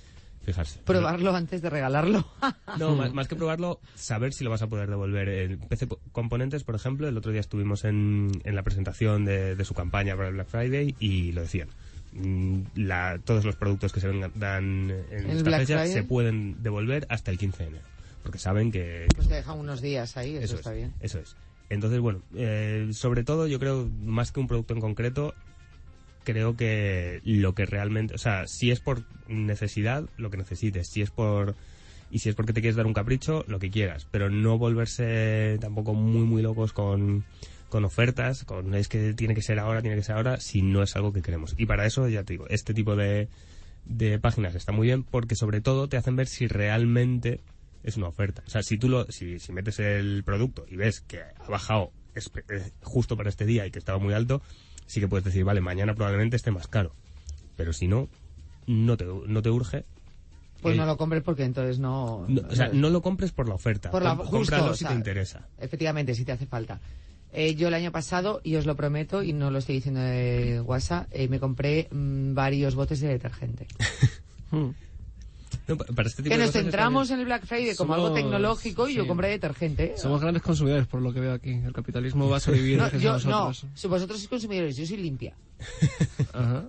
fijarse 0.45 0.79
Probarlo 0.85 1.35
antes 1.35 1.61
de 1.61 1.69
regalarlo. 1.69 2.25
no, 2.79 2.95
más, 2.95 3.13
más 3.13 3.27
que 3.27 3.35
probarlo, 3.35 3.79
saber 3.95 4.33
si 4.33 4.43
lo 4.43 4.49
vas 4.49 4.63
a 4.63 4.67
poder 4.67 4.89
devolver. 4.89 5.29
En 5.29 5.59
PC 5.59 5.85
Po- 5.85 5.99
Componentes, 6.11 6.63
por 6.63 6.73
ejemplo, 6.73 7.07
el 7.07 7.15
otro 7.15 7.31
día 7.31 7.41
estuvimos 7.41 7.83
en, 7.85 8.31
en 8.43 8.55
la 8.55 8.63
presentación 8.63 9.23
de, 9.23 9.55
de 9.55 9.65
su 9.65 9.75
campaña 9.75 10.15
para 10.15 10.29
el 10.29 10.33
Black 10.33 10.47
Friday 10.47 10.95
y 10.99 11.31
lo 11.33 11.41
decían. 11.41 11.67
Mm, 12.13 12.61
La, 12.73 13.19
todos 13.23 13.45
los 13.45 13.55
productos 13.55 13.93
que 13.93 13.99
se 13.99 14.09
vengan- 14.09 14.31
dan 14.33 14.89
en 15.11 15.29
¿El 15.29 15.37
esta 15.37 15.43
Black 15.51 15.59
fecha 15.61 15.77
Friday? 15.77 15.93
se 15.93 16.03
pueden 16.03 16.63
devolver 16.63 17.05
hasta 17.09 17.29
el 17.29 17.37
15 17.37 17.61
de 17.63 17.69
enero. 17.69 17.85
Porque 18.23 18.39
saben 18.39 18.71
que, 18.71 19.05
pues 19.15 19.27
te 19.27 19.35
dejan 19.35 19.59
unos 19.59 19.79
días 19.79 20.17
ahí, 20.17 20.37
eso, 20.37 20.45
eso 20.45 20.55
está 20.55 20.71
es, 20.71 20.77
bien. 20.77 20.93
Eso 21.01 21.19
es. 21.19 21.35
Entonces, 21.69 21.99
bueno, 21.99 22.23
eh, 22.35 22.89
sobre 22.93 23.23
todo 23.23 23.45
yo 23.45 23.59
creo, 23.59 23.87
más 24.05 24.31
que 24.31 24.39
un 24.39 24.47
producto 24.47 24.73
en 24.73 24.81
concreto, 24.81 25.35
creo 26.23 26.55
que 26.55 27.21
lo 27.23 27.53
que 27.53 27.65
realmente, 27.65 28.15
o 28.15 28.17
sea, 28.17 28.47
si 28.47 28.71
es 28.71 28.79
por 28.79 29.03
necesidad, 29.27 30.09
lo 30.17 30.29
que 30.29 30.37
necesites, 30.37 30.87
si 30.87 31.01
es 31.01 31.11
por 31.11 31.55
y 32.09 32.19
si 32.19 32.29
es 32.29 32.35
porque 32.35 32.51
te 32.51 32.59
quieres 32.59 32.75
dar 32.75 32.87
un 32.87 32.93
capricho, 32.93 33.45
lo 33.47 33.59
que 33.59 33.71
quieras, 33.71 34.05
pero 34.11 34.29
no 34.29 34.57
volverse 34.57 35.57
tampoco 35.61 35.93
muy 35.93 36.25
muy 36.25 36.41
locos 36.41 36.73
con 36.73 37.23
con 37.69 37.85
ofertas, 37.85 38.43
con 38.43 38.75
es 38.75 38.89
que 38.89 39.13
tiene 39.13 39.33
que 39.33 39.41
ser 39.41 39.57
ahora, 39.57 39.81
tiene 39.81 39.95
que 39.95 40.03
ser 40.03 40.17
ahora, 40.17 40.39
si 40.39 40.61
no 40.61 40.83
es 40.83 40.95
algo 40.97 41.13
que 41.13 41.21
queremos. 41.21 41.55
Y 41.57 41.65
para 41.65 41.85
eso, 41.85 42.07
ya 42.09 42.23
te 42.23 42.33
digo, 42.33 42.45
este 42.49 42.73
tipo 42.73 42.97
de, 42.97 43.29
de 43.85 44.19
páginas 44.19 44.55
está 44.55 44.73
muy 44.73 44.87
bien 44.87 45.03
porque 45.03 45.35
sobre 45.35 45.61
todo 45.61 45.87
te 45.87 45.95
hacen 45.95 46.17
ver 46.17 46.27
si 46.27 46.47
realmente 46.47 47.39
es 47.83 47.97
una 47.97 48.07
oferta. 48.07 48.43
O 48.45 48.49
sea, 48.49 48.61
si 48.61 48.77
tú 48.77 48.89
lo, 48.89 49.09
si, 49.09 49.39
si 49.39 49.53
metes 49.53 49.79
el 49.79 50.23
producto 50.23 50.65
y 50.69 50.75
ves 50.75 51.01
que 51.01 51.21
ha 51.21 51.49
bajado 51.49 51.91
eh, 52.13 52.71
justo 52.83 53.15
para 53.15 53.29
este 53.29 53.45
día 53.45 53.65
y 53.65 53.71
que 53.71 53.79
estaba 53.79 53.99
muy 53.99 54.13
alto, 54.13 54.41
sí 54.91 54.99
que 54.99 55.07
puedes 55.07 55.23
decir, 55.23 55.45
vale, 55.45 55.61
mañana 55.61 55.95
probablemente 55.95 56.35
esté 56.35 56.51
más 56.51 56.67
caro. 56.67 56.91
Pero 57.55 57.71
si 57.71 57.87
no, 57.87 58.09
no 58.67 58.97
te, 58.97 59.05
no 59.05 59.41
te 59.41 59.49
urge. 59.49 59.85
Pues 60.61 60.75
Eh, 60.75 60.77
no 60.77 60.85
lo 60.85 60.97
compres 60.97 61.23
porque 61.23 61.43
entonces 61.45 61.79
no... 61.79 62.25
no- 62.27 62.41
o 62.49 62.55
sea, 62.55 62.67
no 62.67 62.89
lo 62.89 63.01
compres 63.01 63.31
por 63.31 63.47
la 63.47 63.55
oferta. 63.55 63.89
Por 63.89 64.03
la- 64.03 64.15
justo, 64.15 64.29
cómpralo 64.31 64.71
o 64.71 64.73
si 64.73 64.79
sea, 64.79 64.89
te 64.89 64.95
interesa. 64.95 65.47
Efectivamente, 65.59 66.13
si 66.13 66.25
te 66.25 66.33
hace 66.33 66.45
falta. 66.45 66.81
Eh, 67.31 67.55
yo 67.55 67.69
el 67.69 67.73
año 67.73 67.93
pasado, 67.93 68.41
y 68.43 68.55
os 68.57 68.65
lo 68.65 68.75
prometo, 68.75 69.23
y 69.23 69.31
no 69.31 69.49
lo 69.49 69.59
estoy 69.59 69.75
diciendo 69.75 70.01
de 70.01 70.59
WhatsApp, 70.59 71.07
eh, 71.11 71.29
me 71.29 71.39
compré 71.39 71.87
mm, 71.89 72.33
varios 72.33 72.75
botes 72.75 72.99
de 72.99 73.07
detergente. 73.07 73.67
No, 75.67 75.77
pa- 75.77 75.85
para 75.85 76.07
este 76.07 76.23
tipo 76.23 76.33
Que 76.33 76.39
de 76.39 76.45
nos 76.45 76.53
centramos 76.53 77.09
en 77.11 77.19
el 77.19 77.25
Black 77.25 77.45
Friday 77.45 77.75
como 77.75 77.93
algo 77.93 78.11
tecnológico 78.13 78.87
y 78.89 78.93
yo 78.95 79.03
sí. 79.03 79.07
compré 79.07 79.29
detergente. 79.29 79.93
Somos 79.97 80.21
grandes 80.21 80.43
consumidores, 80.43 80.87
por 80.87 81.01
lo 81.01 81.13
que 81.13 81.19
veo 81.19 81.33
aquí. 81.33 81.51
El 81.51 81.73
capitalismo 81.73 82.29
va 82.29 82.37
a 82.37 82.39
sobrevivir 82.39 82.77
No, 82.77 82.89
yo, 82.97 83.19
no, 83.19 83.53
si 83.53 83.87
vosotros 83.87 84.19
sois 84.19 84.29
consumidores, 84.29 84.75
yo 84.77 84.85
soy 84.85 84.97
limpia. 84.97 85.33
Ajá. 86.33 86.65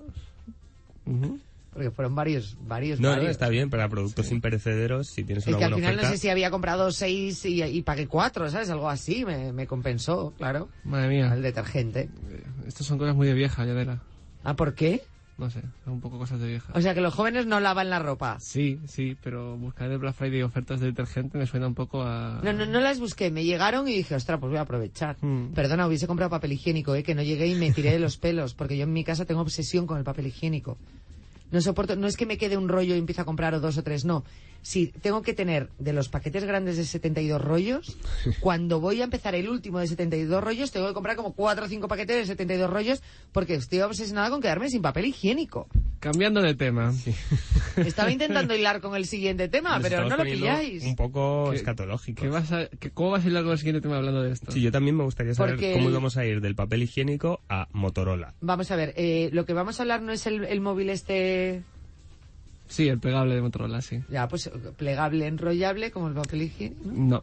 Porque 1.73 1.91
fueron 1.91 2.15
varios, 2.15 2.57
varios, 2.67 3.01
No, 3.01 3.17
no, 3.17 3.23
está 3.23 3.49
bien, 3.49 3.71
para 3.71 3.89
productos 3.89 4.31
imperecederos, 4.31 5.09
si 5.09 5.25
tienes 5.25 5.45
Es 5.45 5.49
una 5.49 5.59
que 5.59 5.65
al 5.65 5.75
final 5.75 5.95
oferta... 5.95 6.09
no 6.11 6.15
sé 6.15 6.21
si 6.21 6.29
había 6.29 6.51
comprado 6.51 6.93
seis 6.93 7.45
y, 7.47 7.63
y 7.63 7.81
pagué 7.83 8.07
cuatro, 8.07 8.51
¿sabes? 8.51 8.69
Algo 8.69 8.91
así, 8.91 9.25
me, 9.25 9.53
me 9.55 9.67
compensó, 9.67 10.35
claro. 10.37 10.69
Madre 10.85 11.09
mía. 11.09 11.33
El 11.35 11.41
detergente. 11.41 12.11
Eh, 12.31 12.43
Estas 12.67 12.87
son 12.87 12.99
cosas 12.99 13.17
muy 13.17 13.27
de 13.27 13.33
vieja, 13.33 13.65
Yadela. 13.65 14.03
¿Ah, 14.45 14.55
por 14.55 14.75
qué? 14.75 15.03
No 15.39 15.51
sé, 15.51 15.63
son 15.85 15.95
un 15.95 16.01
poco 16.01 16.19
cosas 16.19 16.41
de 16.41 16.49
vieja. 16.49 16.73
O 16.75 16.81
sea 16.81 16.95
que 16.95 17.01
los 17.01 17.15
jóvenes 17.15 17.47
no 17.47 17.59
lavan 17.59 17.91
la 17.91 17.99
ropa. 17.99 18.39
Sí, 18.39 18.79
sí, 18.87 19.17
pero 19.23 19.57
buscar 19.57 19.91
el 19.91 19.99
Black 19.99 20.15
Friday 20.15 20.43
ofertas 20.43 20.81
de 20.81 20.87
detergente 20.87 21.39
me 21.39 21.47
suena 21.47 21.67
un 21.67 21.75
poco 21.75 22.03
a... 22.03 22.41
No, 22.43 22.53
no, 22.53 22.67
no 22.67 22.81
las 22.81 23.01
busqué, 23.01 23.31
me 23.31 23.45
llegaron 23.45 23.89
y 23.89 23.97
dije, 23.97 24.15
ostras, 24.15 24.39
pues 24.39 24.51
voy 24.51 24.59
a 24.59 24.63
aprovechar. 24.63 25.17
Hmm. 25.21 25.53
Perdona, 25.53 25.87
hubiese 25.87 26.07
comprado 26.07 26.31
papel 26.31 26.53
higiénico, 26.53 26.95
¿eh? 26.95 27.03
que 27.03 27.15
no 27.15 27.23
llegué 27.23 27.47
y 27.47 27.55
me 27.55 27.73
tiré 27.73 27.93
de 27.93 27.99
los 27.99 28.19
pelos, 28.19 28.55
porque 28.55 28.77
yo 28.77 28.85
en 28.85 28.93
mi 28.93 29.05
casa 29.05 29.25
tengo 29.25 29.41
obsesión 29.41 29.87
con 29.87 29.99
el 29.99 30.05
papel 30.05 30.27
higiénico. 30.27 30.77
No 31.51 31.61
soporto, 31.61 31.97
no 31.97 32.07
es 32.07 32.17
que 32.17 32.25
me 32.25 32.39
quede 32.39 32.57
un 32.57 32.69
rollo 32.69 32.95
y 32.95 32.99
empiece 32.99 33.21
a 33.21 33.25
comprar 33.27 33.55
o 33.55 33.61
dos 33.61 33.77
o 33.77 33.83
tres, 33.83 34.05
no. 34.05 34.25
Si 34.63 34.87
tengo 34.87 35.23
que 35.23 35.35
tener 35.35 35.69
de 35.81 35.93
los 35.93 36.09
paquetes 36.09 36.45
grandes 36.45 36.77
de 36.77 36.85
72 36.85 37.43
rollos, 37.43 37.97
cuando 38.41 38.79
voy 38.81 39.01
a 39.01 39.05
empezar 39.05 39.35
el 39.35 39.49
último 39.49 39.81
de 39.81 39.89
72 39.89 40.43
rollos, 40.43 40.71
tengo 40.71 40.87
que 40.87 40.95
comprar 40.95 41.17
como 41.17 41.33
cuatro 41.35 41.65
o 41.65 41.69
cinco 41.69 41.89
paquetes 41.89 42.17
de 42.17 42.27
72 42.27 42.71
rollos, 42.71 43.03
porque 43.33 43.55
estoy 43.55 43.81
obsesionada 43.81 44.31
con 44.31 44.41
quedarme 44.41 44.69
sin 44.71 44.81
papel 44.81 45.07
higiénico. 45.07 45.67
Cambiando 45.99 46.41
de 46.43 46.55
tema. 46.55 46.93
Estaba 47.77 48.11
intentando 48.11 48.55
hilar 48.55 48.81
con 48.81 48.95
el 48.97 49.07
siguiente 49.07 49.49
tema, 49.49 49.79
Nos 49.79 49.83
pero 49.89 50.09
no 50.09 50.17
lo 50.17 50.23
pilláis. 50.25 50.85
Un 50.85 50.97
poco 50.97 51.49
¿Qué- 51.51 51.57
escatológico. 51.57 52.23
¿Qué 52.23 52.29
vas 52.29 52.53
a, 52.53 52.67
qué- 52.67 52.91
¿Cómo 52.91 53.11
vas 53.11 53.25
a 53.25 53.29
ir 53.29 53.35
con 53.35 53.51
el 53.51 53.59
siguiente 53.59 53.81
tema 53.81 53.97
hablando 53.97 54.23
de 54.23 54.33
esto? 54.33 54.53
Sí, 54.53 54.61
yo 54.61 54.71
también 54.73 54.97
me 54.97 55.05
gustaría 55.05 55.35
saber 55.35 55.55
Porque 55.55 55.73
cómo 55.73 55.87
el- 55.87 55.91
íbamos 55.93 56.17
a 56.17 56.25
ir 56.25 56.41
del 56.41 56.55
papel 56.55 56.83
higiénico 56.83 57.41
a 57.49 57.69
Motorola. 57.73 58.35
Vamos 58.41 58.71
a 58.71 58.77
ver, 58.77 58.93
eh, 58.97 59.31
lo 59.33 59.45
que 59.45 59.53
vamos 59.55 59.79
a 59.79 59.83
hablar 59.85 60.03
no 60.03 60.13
es 60.13 60.27
el, 60.27 60.45
el 60.45 60.61
móvil 60.61 60.91
este, 60.91 61.63
Sí, 62.73 62.89
el 62.89 62.99
plegable 62.99 63.35
de 63.35 63.43
Motorola, 63.43 63.83
sí. 63.83 64.01
ya 64.09 64.27
pues 64.29 64.51
plegable, 64.79 65.27
enrollable, 65.27 65.91
como 65.91 66.09
el 66.09 66.15
papel 66.15 66.43
higiénico. 66.43 66.81
No. 66.91 67.23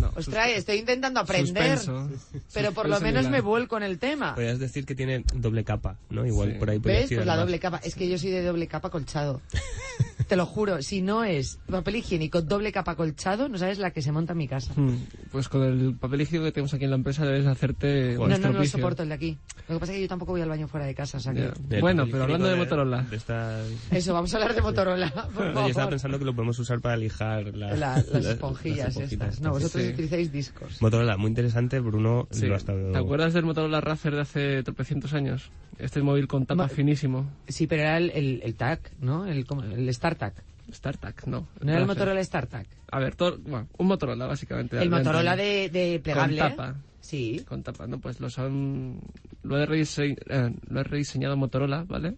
no. 0.00 0.10
Ostras, 0.16 0.48
estoy 0.56 0.78
intentando 0.78 1.20
aprender, 1.20 1.76
Suspenso. 1.78 2.10
pero 2.54 2.72
por 2.72 2.86
lo 2.88 2.94
Suspenso 2.94 3.02
menos 3.04 3.24
en 3.26 3.30
me 3.32 3.36
el- 3.38 3.42
vuelco 3.42 3.76
en 3.76 3.82
el 3.82 3.98
tema. 3.98 4.34
Podrías 4.34 4.58
decir 4.58 4.86
que 4.86 4.94
tiene 4.94 5.22
doble 5.34 5.64
capa, 5.64 5.98
¿no? 6.08 6.24
Igual 6.24 6.52
Sí. 6.52 6.58
por 6.58 6.70
ahí 6.70 6.78
podrías 6.78 7.10
¿Ves? 7.10 7.14
Pues 7.18 7.26
la 7.26 7.36
doble 7.36 7.58
capa. 7.60 7.78
Es 7.84 7.94
que 7.94 8.08
yo 8.08 8.16
soy 8.18 8.30
de 8.30 8.42
doble 8.42 8.66
capa 8.66 8.88
colchado. 8.88 9.42
Te 10.28 10.36
lo 10.36 10.46
juro, 10.46 10.80
si 10.82 11.02
no 11.02 11.22
es 11.24 11.58
papel 11.70 11.96
higiénico 11.96 12.40
doble 12.42 12.72
capa 12.72 12.94
colchado, 12.96 13.48
no 13.48 13.58
sabes 13.58 13.78
la 13.78 13.90
que 13.90 14.00
se 14.02 14.10
monta 14.12 14.32
en 14.32 14.38
mi 14.38 14.48
casa. 14.48 14.72
Hmm, 14.76 14.96
Pues 15.30 15.48
con 15.48 15.62
el 15.62 15.94
papel 15.96 16.22
higiénico 16.22 16.44
que 16.46 16.52
tenemos 16.52 16.72
aquí 16.74 16.84
en 16.84 16.90
la 16.90 16.96
empresa 16.96 17.24
debes 17.26 17.46
hacerte 17.46 18.16
un 18.18 18.28
No, 18.28 18.28
no, 18.28 18.28
no 18.28 18.28
lo 18.28 18.34
estropicio. 18.48 18.78
soporto 18.78 19.02
el 19.02 19.08
de 19.10 19.14
aquí. 19.14 19.38
Lo 19.68 19.74
que 19.76 19.80
pasa 19.80 19.92
es 19.92 19.96
que 19.96 20.02
yo 20.02 20.08
tampoco 20.08 20.32
voy 20.32 20.40
al 20.40 20.48
baño 20.48 20.66
fuera 20.68 20.86
de 20.86 20.94
casa, 20.94 21.18
o 21.18 21.20
sea 21.20 21.32
que... 21.32 21.40
Ya. 21.40 21.52
Del 21.68 21.80
Bueno, 21.80 22.02
papel 22.02 22.12
pero 22.12 22.24
hablando 22.24 22.46
de 22.46 22.52
higiénico 22.54 22.74
Motorola. 22.76 23.02
de 23.02 23.16
estas- 23.16 23.68
Eso, 23.90 24.12
vamos 24.14 24.32
a 24.32 24.36
hablar 24.38 24.54
de 24.54 24.62
Motorola, 24.62 25.10
por 25.34 25.44
No, 25.46 25.52
yo 25.62 25.66
estaba 25.68 25.72
favor. 25.72 25.90
pensando 25.90 26.18
que 26.18 26.24
lo 26.24 26.34
podemos 26.34 26.58
usar 26.58 26.80
para 26.80 26.96
lijar 26.96 27.44
la- 27.56 27.74
La- 27.74 27.96
las 27.96 28.24
esponjillas 28.26 28.96
las 28.96 29.12
estas. 29.12 29.40
No, 29.40 29.50
vosotros 29.50 29.82
Sí. 29.82 29.88
utilizáis 29.90 30.32
discos. 30.32 30.80
Motorola, 30.80 31.16
muy 31.16 31.28
interesante, 31.28 31.80
Bruno 31.80 32.28
Sí. 32.30 32.46
lo 32.46 32.54
ha 32.54 32.56
estado... 32.58 32.92
¿Te 32.92 32.98
acuerdas 32.98 33.32
del 33.34 33.44
Motorola 33.44 33.80
Razr 33.80 34.14
de 34.14 34.20
hace 34.20 34.62
tropecientos 34.62 35.12
años? 35.14 35.50
Este 35.78 36.00
móvil 36.02 36.28
con 36.28 36.46
tapa 36.46 36.62
Ma- 36.64 36.68
finísimo. 36.68 37.28
Sí, 37.48 37.66
pero 37.66 37.82
era 37.82 37.96
el, 37.98 38.10
el, 38.10 38.40
el 38.44 38.54
TAC, 38.54 38.92
¿no? 39.00 39.26
El, 39.26 39.44
como- 39.44 39.64
el 39.64 39.88
StarTAC. 40.14 40.44
StarTAC, 40.72 41.26
no. 41.26 41.46
¿No 41.60 41.70
era 41.70 41.80
el. 41.80 41.86
Motorola 41.86 42.24
StarTAC? 42.24 42.66
A 42.90 42.98
ver, 42.98 43.14
todo- 43.16 43.38
bueno, 43.38 43.68
un 43.78 43.86
Motorola, 43.86 44.26
básicamente. 44.26 44.80
El 44.82 44.90
Motorola 44.90 45.36
de, 45.36 45.68
de 45.68 46.00
plegable. 46.02 46.38
Con 46.38 46.48
tapa. 46.50 46.76
Sí. 47.00 47.44
Con 47.46 47.62
tapa, 47.62 47.86
¿no? 47.86 47.98
Pues 48.00 48.18
los 48.20 48.38
han... 48.38 48.98
Lo 49.42 49.58
he, 49.60 49.66
redise- 49.68 50.16
eh, 50.26 50.54
lo 50.68 50.80
he 50.80 50.84
rediseñado 50.84 51.36
Motorola, 51.36 51.84
¿vale? 51.86 52.14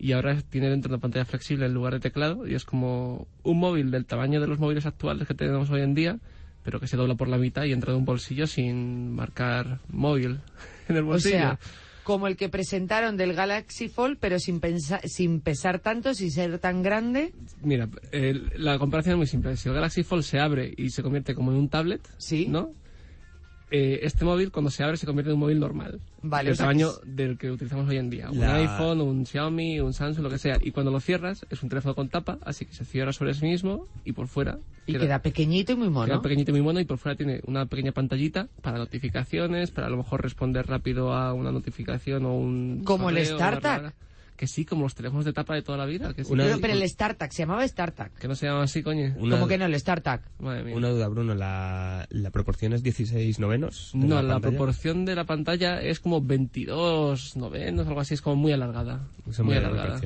Y 0.00 0.12
ahora 0.12 0.40
tiene 0.42 0.70
dentro 0.70 0.90
una 0.92 1.00
pantalla 1.00 1.24
flexible 1.24 1.66
en 1.66 1.74
lugar 1.74 1.92
de 1.94 2.00
teclado 2.00 2.46
y 2.46 2.54
es 2.54 2.64
como 2.64 3.26
un 3.44 3.58
móvil 3.58 3.90
del 3.90 4.06
tamaño 4.06 4.40
de 4.40 4.46
los 4.48 4.58
móviles 4.58 4.86
actuales 4.86 5.26
que 5.28 5.34
tenemos 5.34 5.70
hoy 5.70 5.82
en 5.82 5.94
día, 5.94 6.18
pero 6.64 6.80
que 6.80 6.86
se 6.88 6.96
dobla 6.96 7.14
por 7.14 7.28
la 7.28 7.36
mitad 7.38 7.64
y 7.64 7.72
entra 7.72 7.92
de 7.92 7.98
un 7.98 8.04
bolsillo 8.04 8.46
sin 8.46 9.12
marcar 9.14 9.78
móvil 9.88 10.40
en 10.88 10.96
el 10.96 11.02
O 11.02 11.06
bolsillo. 11.06 11.36
sea, 11.36 11.58
como 12.08 12.26
el 12.26 12.38
que 12.38 12.48
presentaron 12.48 13.18
del 13.18 13.34
Galaxy 13.34 13.90
Fold, 13.90 14.16
pero 14.18 14.38
sin, 14.38 14.62
sin 15.04 15.40
pesar 15.42 15.78
tanto, 15.80 16.14
sin 16.14 16.30
ser 16.30 16.58
tan 16.58 16.82
grande. 16.82 17.34
Mira, 17.60 17.86
el- 18.12 18.50
la 18.56 18.78
comparación 18.78 19.12
es 19.12 19.16
muy 19.18 19.26
simple. 19.26 19.54
Si 19.58 19.68
el 19.68 19.74
Galaxy 19.74 20.04
Fold 20.04 20.22
se 20.22 20.40
abre 20.40 20.72
y 20.74 20.88
se 20.88 21.02
convierte 21.02 21.34
como 21.34 21.50
en 21.52 21.58
un 21.58 21.68
tablet, 21.68 22.00
Sí. 22.16 22.46
¿no? 22.48 22.70
Eh, 23.70 24.00
este 24.02 24.24
móvil, 24.24 24.50
cuando 24.50 24.70
se 24.70 24.82
abre, 24.82 24.96
se 24.96 25.04
convierte 25.06 25.30
en 25.30 25.34
un 25.34 25.40
móvil 25.40 25.60
normal. 25.60 26.00
Vale, 26.22 26.50
o 26.52 26.54
sea 26.54 26.64
tamaño 26.66 26.88
que 27.02 27.10
del 27.10 27.38
que 27.38 27.50
utilizamos 27.50 27.88
hoy 27.88 27.98
en 27.98 28.08
día. 28.10 28.30
Un 28.30 28.40
La- 28.40 28.54
iPhone, 28.56 29.00
un 29.02 29.26
Xiaomi, 29.26 29.80
un 29.80 29.92
Samsung, 29.92 30.22
lo 30.24 30.30
que 30.30 30.38
sea. 30.38 30.56
Y 30.60 30.70
cuando 30.70 30.90
lo 30.90 31.00
cierras, 31.00 31.44
es 31.50 31.62
un 31.62 31.68
teléfono 31.68 31.94
con 31.94 32.08
tapa, 32.08 32.38
así 32.42 32.64
que 32.64 32.72
se 32.72 32.84
cierra 32.84 33.12
sobre 33.12 33.34
sí 33.34 33.44
mismo 33.44 33.86
y 34.04 34.12
por 34.12 34.26
fuera. 34.28 34.58
Y 34.86 34.94
queda 34.96 35.20
pequeñito 35.20 35.72
y 35.72 35.76
muy 35.76 35.90
mono. 35.90 36.06
queda 36.06 36.22
pequeñito 36.22 36.50
y 36.50 36.54
muy 36.54 36.62
mono 36.62 36.80
y 36.80 36.86
por 36.86 36.96
fuera 36.96 37.14
tiene 37.14 37.40
una 37.46 37.66
pequeña 37.66 37.92
pantallita 37.92 38.48
para 38.62 38.78
notificaciones, 38.78 39.70
para 39.70 39.88
a 39.88 39.90
lo 39.90 39.98
mejor 39.98 40.22
responder 40.22 40.66
rápido 40.66 41.12
a 41.12 41.34
una 41.34 41.52
notificación 41.52 42.24
o 42.24 42.34
un... 42.34 42.82
Como 42.84 43.10
el 43.10 43.16
correo, 43.16 43.36
una- 43.58 43.94
Que 44.38 44.46
sí, 44.46 44.64
como 44.64 44.84
los 44.84 44.94
teléfonos 44.94 45.24
de 45.24 45.32
tapa 45.32 45.54
de 45.56 45.62
toda 45.62 45.76
la 45.76 45.84
vida. 45.84 46.14
Que 46.14 46.22
sí. 46.22 46.32
Una- 46.32 46.44
Pero, 46.44 46.58
pero 46.60 46.72
el 46.74 46.88
StarTAC, 46.88 47.32
se 47.32 47.42
llamaba 47.42 47.66
StarTAC. 47.66 48.14
Que 48.18 48.28
no 48.28 48.36
se 48.36 48.46
llama 48.46 48.62
así, 48.62 48.84
coño. 48.84 49.12
Una- 49.18 49.34
¿Cómo 49.34 49.48
que 49.48 49.58
no, 49.58 49.66
el 49.66 49.78
StarTAC? 49.78 50.22
Madre 50.38 50.62
mía. 50.62 50.76
Una 50.76 50.90
duda, 50.90 51.08
Bruno, 51.08 51.34
¿la, 51.34 52.06
la 52.08 52.30
proporción 52.30 52.72
es 52.72 52.84
16 52.84 53.40
novenos? 53.40 53.90
No, 53.94 54.22
la, 54.22 54.34
pantalla? 54.34 54.40
proporción 54.56 55.04
de 55.04 55.16
la 55.16 55.24
pantalla 55.24 55.82
es 55.82 55.98
como 55.98 56.22
22 56.22 57.36
novenos, 57.36 57.86
algo 57.88 58.00
así, 58.00 58.14
es 58.14 58.22
como 58.22 58.36
muy 58.36 58.52
alargada. 58.52 59.08
Eso 59.28 59.42
muy 59.44 59.56
alargada. 59.56 60.00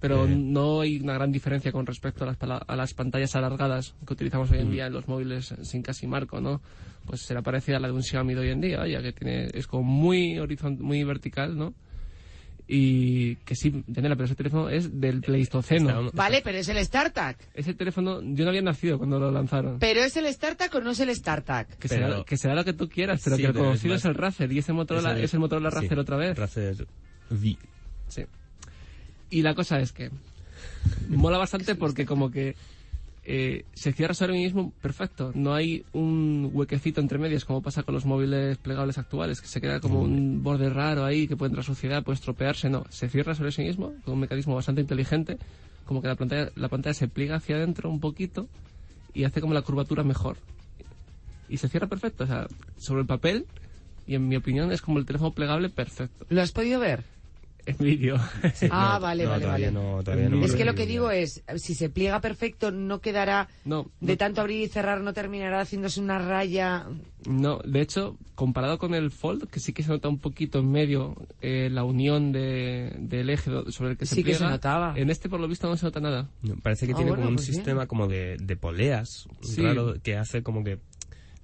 Pero 0.00 0.26
Eh. 0.26 0.36
no 0.36 0.82
hay 0.82 0.98
una 1.00 1.14
gran 1.14 1.32
diferencia 1.32 1.72
con 1.72 1.86
respecto 1.86 2.24
a 2.24 2.26
las, 2.26 2.36
pala- 2.36 2.62
a 2.66 2.76
las 2.76 2.92
pantallas 2.92 3.34
alargadas 3.36 3.94
que 4.06 4.12
utilizamos 4.12 4.50
hoy 4.50 4.58
en 4.58 4.68
Mm. 4.68 4.70
día 4.72 4.86
en 4.88 4.92
los 4.92 5.08
móviles 5.08 5.54
sin 5.62 5.80
casi 5.82 6.06
marco, 6.06 6.42
¿no? 6.42 6.60
Pues 7.06 7.22
será 7.22 7.40
parecida 7.40 7.78
a 7.78 7.80
la 7.80 7.88
de 7.88 7.94
un 7.94 8.02
Xiaomi 8.02 8.34
de 8.34 8.40
hoy 8.40 8.50
en 8.50 8.60
día, 8.60 8.78
vaya, 8.80 9.00
que 9.00 9.12
tiene, 9.12 9.48
es 9.54 9.66
como 9.66 9.84
muy 9.84 10.38
horizontal, 10.38 10.84
muy 10.84 11.02
vertical, 11.04 11.56
¿no? 11.56 11.72
Y 12.68 13.36
que 13.36 13.54
sí, 13.54 13.84
Janela, 13.94 14.16
pero 14.16 14.24
ese 14.26 14.34
teléfono 14.34 14.68
es 14.68 15.00
del 15.00 15.20
Pleistoceno. 15.20 16.10
Vale, 16.12 16.40
pero 16.42 16.58
es 16.58 16.68
el 16.68 16.84
StarTAC. 16.84 17.36
Ese 17.54 17.74
teléfono, 17.74 18.20
yo 18.22 18.42
no 18.44 18.48
había 18.50 18.62
nacido 18.62 18.98
cuando 18.98 19.20
lo 19.20 19.30
lanzaron. 19.30 19.78
¿Pero 19.78 20.00
es 20.00 20.16
el 20.16 20.26
StarTAC 20.32 20.74
o 20.74 20.80
no 20.80 20.90
es 20.90 20.98
el 20.98 21.14
StarTAC? 21.14 21.78
Que, 21.78 21.88
Pero- 21.88 22.08
será, 22.10 22.24
que 22.24 22.36
será 22.36 22.54
lo 22.56 22.64
que 22.64 22.72
tú 22.72 22.88
quieras, 22.88 23.20
pero 23.22 23.36
Sí, 23.36 23.42
que 23.42 23.48
el 23.48 23.54
es 23.56 23.62
conocido 23.62 23.94
más- 23.94 24.00
es 24.00 24.04
el 24.06 24.14
Razer 24.16 24.52
y 24.52 24.58
ese 24.58 24.72
Motorola 24.72 25.12
Ese- 25.12 25.24
es 25.24 25.34
el 25.34 25.40
Motorola 25.40 25.70
sí, 25.70 25.76
Razer 25.76 25.98
otra 26.00 26.16
vez. 26.16 26.36
Razer 26.36 26.86
V. 27.30 27.56
Sí. 28.08 28.22
Y 29.30 29.42
la 29.42 29.54
cosa 29.54 29.78
es 29.78 29.92
que 29.92 30.10
mola 31.08 31.38
bastante 31.38 31.76
porque 31.76 32.04
como 32.04 32.30
que 32.32 32.56
eh, 33.28 33.64
se 33.74 33.92
cierra 33.92 34.14
sobre 34.14 34.34
mí 34.34 34.44
mismo 34.44 34.72
perfecto. 34.80 35.32
No 35.34 35.52
hay 35.52 35.84
un 35.92 36.48
huequecito 36.52 37.00
entre 37.00 37.18
medias 37.18 37.44
como 37.44 37.60
pasa 37.60 37.82
con 37.82 37.92
los 37.92 38.06
móviles 38.06 38.56
plegables 38.58 38.98
actuales, 38.98 39.40
que 39.40 39.48
se 39.48 39.60
queda 39.60 39.80
como 39.80 40.00
un 40.00 40.44
borde 40.44 40.70
raro 40.70 41.04
ahí 41.04 41.26
que 41.26 41.36
puede 41.36 41.48
entrar 41.48 41.64
suciedad, 41.64 42.04
puede 42.04 42.14
estropearse. 42.14 42.70
No, 42.70 42.84
se 42.88 43.08
cierra 43.08 43.34
sobre 43.34 43.50
sí 43.50 43.62
mismo 43.62 43.94
con 44.04 44.14
un 44.14 44.20
mecanismo 44.20 44.54
bastante 44.54 44.80
inteligente, 44.80 45.38
como 45.84 46.02
que 46.02 46.06
la 46.06 46.14
pantalla, 46.14 46.52
la 46.54 46.68
pantalla 46.68 46.94
se 46.94 47.08
pliega 47.08 47.34
hacia 47.36 47.56
adentro 47.56 47.90
un 47.90 47.98
poquito 47.98 48.46
y 49.12 49.24
hace 49.24 49.40
como 49.40 49.54
la 49.54 49.62
curvatura 49.62 50.04
mejor. 50.04 50.36
Y 51.48 51.56
se 51.56 51.68
cierra 51.68 51.88
perfecto, 51.88 52.24
o 52.24 52.26
sea, 52.28 52.46
sobre 52.78 53.00
el 53.00 53.06
papel. 53.08 53.46
Y 54.06 54.14
en 54.14 54.28
mi 54.28 54.36
opinión 54.36 54.70
es 54.70 54.82
como 54.82 55.00
el 55.00 55.04
teléfono 55.04 55.32
plegable 55.32 55.68
perfecto. 55.68 56.26
¿Lo 56.28 56.42
has 56.42 56.52
podido 56.52 56.78
ver? 56.78 57.02
En 57.66 57.76
vídeo. 57.78 58.16
Ah, 58.70 58.94
No, 58.94 59.00
vale, 59.00 59.24
no, 59.24 59.30
vale, 59.30 59.42
todavía 59.44 59.70
vale. 59.70 59.70
No, 59.72 60.02
todavía 60.04 60.28
no 60.28 60.44
Es 60.44 60.54
que 60.54 60.64
lo 60.64 60.74
que 60.74 60.86
digo 60.86 61.10
es, 61.10 61.42
si 61.56 61.74
se 61.74 61.88
pliega 61.90 62.20
perfecto, 62.20 62.70
no 62.70 63.00
quedará... 63.00 63.48
No, 63.64 63.90
De 64.00 64.12
no. 64.12 64.16
tanto 64.18 64.40
abrir 64.40 64.62
y 64.62 64.68
cerrar 64.68 65.00
no 65.00 65.12
terminará 65.12 65.60
haciéndose 65.60 66.00
una 66.00 66.18
raya... 66.18 66.86
No, 67.28 67.58
de 67.64 67.80
hecho, 67.80 68.16
comparado 68.36 68.78
con 68.78 68.94
el 68.94 69.10
Fold, 69.10 69.48
que 69.48 69.58
sí 69.58 69.72
que 69.72 69.82
se 69.82 69.88
nota 69.90 70.08
un 70.08 70.18
poquito 70.20 70.60
en 70.60 70.70
medio 70.70 71.16
eh, 71.40 71.68
la 71.72 71.82
unión 71.82 72.30
de, 72.30 72.94
del 73.00 73.30
eje 73.30 73.50
sobre 73.72 73.90
el 73.92 73.96
que 73.96 74.06
se 74.06 74.14
Sí 74.14 74.22
que 74.22 74.32
se 74.34 74.38
pliega, 74.38 74.52
notaba. 74.52 74.94
En 74.96 75.10
este, 75.10 75.28
por 75.28 75.40
lo 75.40 75.48
visto, 75.48 75.68
no 75.68 75.76
se 75.76 75.86
nota 75.86 75.98
nada. 75.98 76.28
No, 76.42 76.54
Parece 76.62 76.86
que 76.86 76.92
Ah, 76.92 76.96
tiene 76.96 77.10
bueno, 77.10 77.22
como 77.24 77.30
un 77.30 77.34
pues 77.36 77.48
bien. 77.48 77.56
sistema 77.56 77.86
como 77.88 78.06
de, 78.06 78.36
de 78.40 78.56
poleas 78.56 79.26
Sí. 79.40 79.60
raro 79.60 79.94
que 80.04 80.16
hace 80.16 80.44
como 80.44 80.62
que 80.62 80.78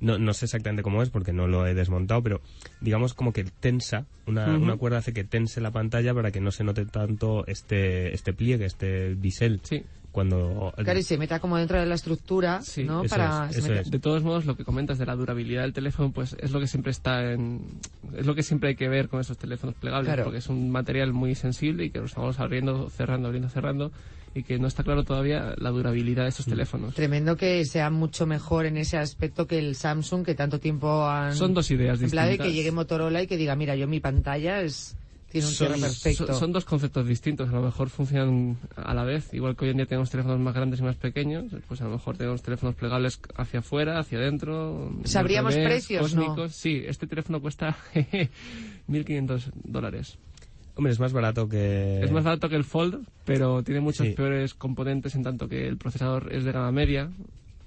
no, 0.03 0.19
no 0.19 0.35
sé 0.35 0.45
exactamente 0.45 0.83
cómo 0.83 1.03
es 1.03 1.09
porque 1.09 1.33
no 1.33 1.47
lo 1.47 1.67
he 1.67 1.73
desmontado, 1.75 2.23
pero 2.23 2.41
digamos 2.83 3.15
como 3.15 3.33
que 3.33 3.45
tensa, 3.45 4.05
una, 4.27 4.55
una 4.57 4.77
cuerda 4.77 4.99
hace 4.99 5.13
que 5.15 5.25
tense 5.25 5.61
la 5.63 5.71
pantalla 5.71 6.13
para 6.13 6.31
que 6.31 6.41
no 6.41 6.51
se 6.51 6.65
note 6.65 6.85
tanto 6.85 7.47
este, 7.47 8.13
este 8.15 8.33
pliegue, 8.35 8.67
este 8.67 9.15
bisel. 9.15 9.61
Sí. 9.63 9.83
Cuando 10.13 10.75
Claro, 10.77 10.99
y 10.99 11.03
se 11.03 11.17
meta 11.17 11.41
como 11.41 11.57
dentro 11.57 11.81
de 11.81 11.87
la 11.87 11.95
estructura, 11.95 12.61
Sí, 12.61 12.85
¿no? 12.85 13.03
eso 13.03 13.17
Para... 13.17 13.47
es, 13.49 13.55
se 13.55 13.61
eso 13.61 13.69
meta- 13.71 13.81
es. 13.81 13.91
De 13.91 13.99
todos 13.99 14.23
modos, 14.23 14.45
lo 14.45 14.59
que 14.59 14.65
comentas 14.65 14.99
de 14.99 15.07
la 15.07 15.17
durabilidad 15.17 15.63
del 15.63 15.73
teléfono, 15.73 16.13
pues 16.13 16.37
es 16.39 16.51
lo 16.51 16.61
que 16.61 16.67
siempre 16.67 16.91
está 16.93 17.33
en... 17.33 17.63
Es 18.15 18.27
lo 18.27 18.35
que 18.35 18.43
siempre 18.43 18.69
hay 18.69 18.75
que 18.77 18.89
ver 18.91 19.09
con 19.09 19.23
esos 19.23 19.39
teléfonos 19.39 19.75
plegables, 19.77 20.09
Claro. 20.09 20.25
porque 20.25 20.41
es 20.41 20.49
un 20.49 20.71
material 20.71 21.15
muy 21.15 21.35
sensible 21.35 21.87
y 21.87 21.91
que 21.91 22.01
lo 22.01 22.05
estamos 22.05 22.39
abriendo, 22.41 22.91
cerrando, 22.91 23.29
abriendo, 23.29 23.49
cerrando, 23.49 23.91
y 24.35 24.43
que 24.45 24.59
no 24.59 24.67
está 24.67 24.83
claro 24.83 25.05
todavía 25.05 25.55
la 25.59 25.71
durabilidad 25.71 26.23
de 26.25 26.31
estos 26.31 26.47
teléfonos. 26.47 26.95
Tremendo 26.95 27.37
que 27.37 27.65
sea 27.65 27.91
mucho 27.91 28.27
mejor 28.27 28.67
en 28.67 28.77
ese 28.77 28.97
aspecto 28.97 29.47
que 29.47 29.59
el 29.59 29.77
Samsung 29.77 30.25
que 30.25 30.35
tanto 30.35 30.59
tiempo 30.59 31.07
han 31.07 31.35
Son 31.35 31.53
dos 31.55 31.71
ideas 31.71 32.01
empleado 32.01 32.29
y 32.29 32.33
distintas. 32.33 32.47
que 32.47 32.53
llegue 32.55 32.73
Motorola 32.73 33.23
y 33.23 33.27
que 33.27 33.37
diga, 33.37 33.57
mira, 33.57 33.77
yo 33.77 33.87
mi 33.87 34.01
pantalla 34.01 34.63
es 34.63 34.97
tiene 35.31 35.47
un 35.47 35.53
cierre 35.55 35.79
perfecto. 35.79 36.27
son- 36.27 36.37
son 36.37 36.53
dos 36.53 36.67
conceptos 36.67 37.07
distintos, 37.07 37.49
a 37.49 37.53
lo 37.53 37.63
mejor 37.63 37.89
funcionan 37.89 38.59
a 38.77 38.93
la 38.93 39.03
vez, 39.03 39.33
igual 39.33 39.57
que 39.57 39.65
hoy 39.65 39.71
en 39.71 39.79
día 39.79 39.87
tenemos 39.87 40.11
teléfonos 40.11 40.39
más 40.41 40.55
grandes 40.55 40.81
y 40.81 40.83
más 40.83 40.97
pequeños, 40.97 41.47
pues 41.67 41.81
a 41.81 41.85
lo 41.85 41.91
mejor 41.93 42.19
tenemos 42.19 42.43
teléfonos 42.43 42.75
plegables 42.75 43.19
hacia 43.37 43.61
afuera, 43.61 43.99
hacia 43.99 44.19
adentro. 44.19 44.93
¿Sabríamos 45.05 45.55
precios, 45.57 46.15
no? 46.15 46.49
Sí, 46.51 46.83
este 46.87 47.07
teléfono 47.07 47.41
cuesta 47.41 47.75
1.500 48.89 49.51
dólares. 49.65 50.19
Hombre, 50.75 50.93
es 50.93 51.01
más 51.01 51.13
barato 51.13 51.49
que... 51.49 52.01
Es 52.03 52.11
más 52.11 52.25
barato 52.25 52.49
que 52.49 52.57
el 52.57 52.65
Fold, 52.65 53.07
pero 53.25 53.63
tiene 53.63 53.81
muchos 53.81 54.07
Sí. 54.07 54.15
peores 54.15 54.55
componentes 54.55 55.15
en 55.15 55.23
tanto 55.23 55.49
que 55.49 55.69
el 55.69 55.77
procesador 55.77 56.33
es 56.33 56.45
de 56.45 56.53
gama 56.53 56.73
media 56.73 57.11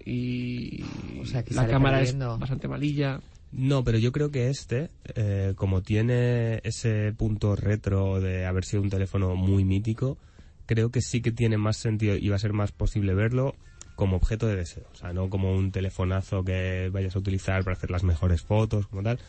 y 0.04 0.82
O 1.22 1.26
sea, 1.26 1.44
que 1.44 1.54
la 1.54 1.68
cámara 1.68 1.98
perdiendo. 2.00 2.34
es 2.36 2.40
bastante 2.40 2.68
malilla. 2.68 3.20
No, 3.52 3.84
pero 3.84 3.98
yo 3.98 4.12
creo 4.12 4.32
que 4.32 4.50
este, 4.50 4.90
eh, 5.16 5.54
como 5.56 5.82
tiene 5.82 6.60
ese 6.64 7.14
punto 7.14 7.56
retro 7.56 8.20
de 8.20 8.46
haber 8.46 8.66
sido 8.66 8.82
un 8.84 8.90
teléfono 8.90 9.36
muy 9.36 9.64
mítico, 9.64 10.18
creo 10.66 10.90
que 10.90 11.02
sí 11.02 11.22
que 11.22 11.32
tiene 11.32 11.58
más 11.58 11.78
sentido 11.78 12.16
y 12.18 12.28
va 12.30 12.36
a 12.36 12.40
ser 12.40 12.54
más 12.54 12.72
posible 12.72 13.14
verlo 13.14 13.56
como 13.96 14.18
objeto 14.18 14.48
de 14.48 14.58
deseo. 14.58 14.84
O 14.92 14.96
sea, 14.96 15.14
no 15.14 15.30
como 15.30 15.54
un 15.56 15.72
telefonazo 15.72 16.44
que 16.44 16.90
vayas 16.92 17.16
a 17.16 17.20
utilizar 17.20 17.64
para 17.64 17.78
hacer 17.78 17.92
las 17.92 18.04
mejores 18.04 18.42
fotos, 18.42 18.88
como 18.88 19.04
tal, 19.04 19.20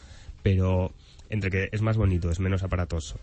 pero 0.43 0.93
entre 1.29 1.51
que 1.51 1.69
es 1.73 1.83
más 1.83 1.97
bonito, 1.97 2.31
es 2.31 2.41
menos 2.41 2.63
aparatoso 2.63 3.19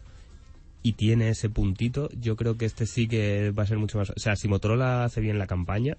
y 0.83 0.93
tiene 0.93 1.29
ese 1.29 1.49
puntito, 1.49 2.09
yo 2.19 2.35
creo 2.35 2.57
que 2.57 2.65
este 2.65 2.85
sí 2.85 3.07
que 3.07 3.51
va 3.51 3.63
a 3.63 3.67
ser 3.67 3.77
mucho 3.77 3.97
más... 3.97 4.09
O 4.09 4.19
sea, 4.19 4.35
si 4.35 4.47
Motorola 4.49 5.05
hace 5.05 5.21
bien 5.21 5.39
la 5.39 5.47
campaña, 5.47 5.95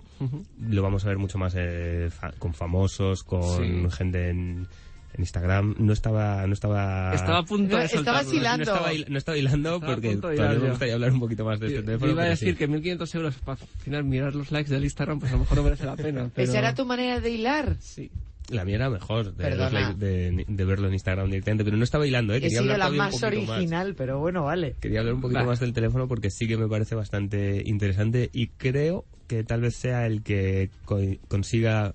lo 0.60 0.82
vamos 0.82 1.04
a 1.04 1.08
ver 1.08 1.16
mucho 1.18 1.38
más 1.38 1.54
eh, 1.56 2.10
fa- 2.10 2.32
con 2.38 2.52
famosos, 2.54 3.24
con 3.24 3.42
Sí. 3.90 3.96
gente 3.96 4.28
en, 4.28 4.66
en 5.14 5.20
Instagram. 5.20 5.74
No 5.78 5.92
estaba... 5.94 6.46
No 6.46 6.52
estaba... 6.52 7.14
Estaba 7.14 7.38
a 7.38 7.44
punto 7.44 7.78
de 7.78 7.86
estaba 7.86 8.22
hilando. 8.24 8.64
No 8.66 8.72
estaba, 8.72 8.92
hil- 8.92 9.08
no 9.08 9.16
estaba 9.18 9.38
hilando 9.38 9.74
Estaba 9.76 9.94
porque 9.94 10.16
todavía 10.16 10.48
me 10.50 10.68
gustaría 10.68 10.94
hablar 10.94 11.12
un 11.12 11.20
poquito 11.20 11.44
más 11.46 11.60
de 11.60 11.66
este 11.68 11.82
teléfono. 11.82 12.12
iba 12.12 12.22
a 12.24 12.26
decir 12.26 12.50
sí. 12.50 12.54
que 12.56 12.68
1.500 12.68 13.14
euros 13.14 13.34
para 13.36 13.60
al 13.62 13.68
final 13.82 14.04
mirar 14.04 14.34
los 14.34 14.52
likes 14.52 14.70
del 14.70 14.84
Instagram, 14.84 15.18
pues 15.18 15.32
a 15.32 15.36
lo 15.36 15.40
mejor 15.40 15.56
no 15.56 15.62
merece 15.64 15.86
la 15.86 15.96
pena. 15.96 16.30
Pero... 16.34 16.46
¿Esa 16.50 16.58
era 16.58 16.74
tu 16.74 16.84
manera 16.84 17.20
de 17.20 17.30
hilar? 17.30 17.76
Sí. 17.80 18.10
La 18.48 18.64
mía 18.64 18.76
era 18.76 18.90
mejor 18.90 19.34
de, 19.34 19.94
de, 19.96 20.44
de 20.46 20.64
verlo 20.64 20.88
en 20.88 20.92
Instagram 20.92 21.28
directamente, 21.30 21.64
pero 21.64 21.76
no 21.76 21.84
estaba 21.84 22.06
hilando, 22.06 22.34
¿eh? 22.34 22.36
He 22.36 22.40
Quería 22.42 22.60
sido 22.60 22.72
hablar 22.74 22.78
la 22.78 22.90
un 22.90 22.96
más 22.98 23.10
poquito 23.12 23.26
original, 23.26 23.94
pero 23.94 24.18
bueno, 24.18 24.44
vale. 24.44 24.74
Quería 24.80 25.00
hablar 25.00 25.14
un 25.14 25.22
poquito 25.22 25.38
Vale. 25.38 25.48
más 25.48 25.60
del 25.60 25.72
teléfono 25.72 26.06
porque 26.08 26.30
sí 26.30 26.46
que 26.46 26.56
me 26.58 26.68
parece 26.68 26.94
bastante 26.94 27.62
interesante 27.64 28.28
y 28.32 28.48
creo 28.48 29.04
que 29.28 29.44
tal 29.44 29.62
vez 29.62 29.76
sea 29.76 30.06
el 30.06 30.22
que 30.22 30.68
co- 30.84 31.00
consiga 31.28 31.94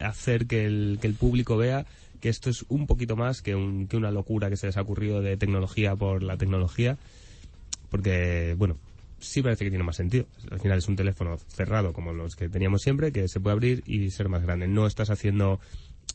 hacer 0.00 0.46
que 0.46 0.64
el, 0.66 0.98
que 1.00 1.06
el 1.06 1.14
público 1.14 1.56
vea 1.56 1.86
que 2.20 2.28
esto 2.28 2.50
es 2.50 2.64
un 2.68 2.86
poquito 2.86 3.14
más 3.16 3.40
que, 3.42 3.54
un- 3.54 3.86
que 3.86 3.96
una 3.96 4.10
locura 4.10 4.50
que 4.50 4.56
se 4.56 4.66
les 4.66 4.76
ha 4.76 4.82
ocurrido 4.82 5.20
de 5.22 5.36
tecnología 5.36 5.94
por 5.94 6.22
la 6.24 6.36
tecnología. 6.36 6.96
Porque, 7.90 8.54
bueno, 8.58 8.76
sí 9.24 9.42
parece 9.42 9.64
que 9.64 9.70
tiene 9.70 9.84
más 9.84 9.96
sentido. 9.96 10.26
Al 10.50 10.60
final 10.60 10.78
es 10.78 10.88
un 10.88 10.96
teléfono 10.96 11.36
cerrado 11.48 11.92
como 11.92 12.12
los 12.12 12.36
que 12.36 12.48
teníamos 12.48 12.82
siempre, 12.82 13.12
que 13.12 13.28
se 13.28 13.40
puede 13.40 13.52
abrir 13.54 13.82
y 13.86 14.10
ser 14.10 14.28
más 14.28 14.42
grande. 14.42 14.68
No 14.68 14.86
estás 14.86 15.10
haciendo 15.10 15.60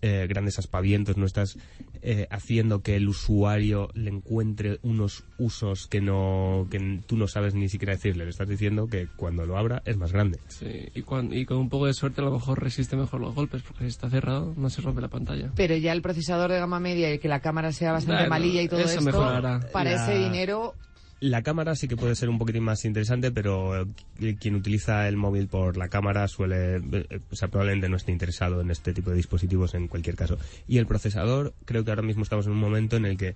eh, 0.02 0.28
grandes 0.30 0.58
aspavientos, 0.60 1.18
no 1.18 1.26
estás 1.26 1.58
eh, 2.02 2.28
haciendo 2.30 2.82
que 2.82 2.96
el 2.96 3.10
usuario 3.10 3.90
le 3.94 4.10
encuentre 4.10 4.80
unos 4.82 5.26
usos 5.38 5.88
que 5.88 6.00
no 6.00 6.68
que 6.72 7.02
tú 7.06 7.18
no 7.18 7.28
sabes 7.28 7.54
ni 7.54 7.68
siquiera 7.68 7.94
decirle. 7.96 8.24
Le 8.24 8.30
estás 8.30 8.48
diciendo 8.48 8.88
que 8.88 9.08
cuando 9.18 9.46
lo 9.46 9.58
abra 9.58 9.82
es 9.86 9.98
más 9.98 10.14
grande. 10.14 10.40
Sí, 10.48 10.88
y, 10.96 11.02
con 11.02 11.34
un 11.34 11.70
poco 11.70 11.88
de 11.88 11.94
suerte 11.94 12.22
a 12.22 12.24
lo 12.24 12.32
mejor 12.32 12.64
resiste 12.64 12.96
mejor 12.96 13.20
los 13.20 13.36
golpes, 13.36 13.62
porque 13.64 13.84
si 13.84 13.90
está 13.90 14.10
cerrado 14.10 14.54
no 14.56 14.70
se 14.70 14.82
rompe 14.82 15.02
la 15.02 15.10
pantalla. 15.10 15.52
Pero 15.56 15.76
ya 15.76 15.92
el 15.92 16.02
procesador 16.02 16.50
de 16.52 16.60
gama 16.60 16.80
media 16.80 17.14
y 17.14 17.20
que 17.20 17.28
la 17.28 17.42
cámara 17.42 17.74
sea 17.74 17.92
bastante 17.92 18.22
Bueno, 18.22 18.30
malilla 18.30 18.62
y 18.62 18.70
todo 18.70 18.80
eso 18.80 18.90
esto, 19.00 19.02
mejorará. 19.02 19.60
para 19.74 19.92
La- 19.92 19.96
ese 19.98 20.14
dinero, 20.14 20.76
La 21.22 21.42
cámara 21.42 21.76
sí 21.76 21.90
que 21.90 21.98
puede 21.98 22.16
ser 22.16 22.30
un 22.30 22.38
poquitín 22.38 22.64
más 22.64 22.86
interesante, 22.86 23.30
pero 23.32 23.82
eh, 24.20 24.36
quien 24.40 24.56
utiliza 24.56 25.06
el 25.10 25.18
móvil 25.18 25.48
por 25.50 25.76
la 25.76 25.90
cámara 25.90 26.28
suele, 26.30 26.78
eh, 26.78 27.20
o 27.30 27.36
sea, 27.36 27.50
probablemente 27.50 27.90
no 27.90 27.98
esté 27.98 28.14
interesado 28.14 28.62
en 28.62 28.72
este 28.72 28.94
tipo 28.94 29.10
de 29.10 29.18
dispositivos 29.18 29.74
en 29.74 29.90
cualquier 29.90 30.16
caso. 30.16 30.38
Y 30.66 30.78
el 30.78 30.88
procesador, 30.88 31.54
creo 31.66 31.84
que 31.84 31.92
ahora 31.92 32.04
mismo 32.04 32.24
estamos 32.24 32.46
en 32.46 32.54
un 32.54 32.60
momento 32.60 32.96
en 32.96 33.06
el 33.06 33.18
que 33.18 33.36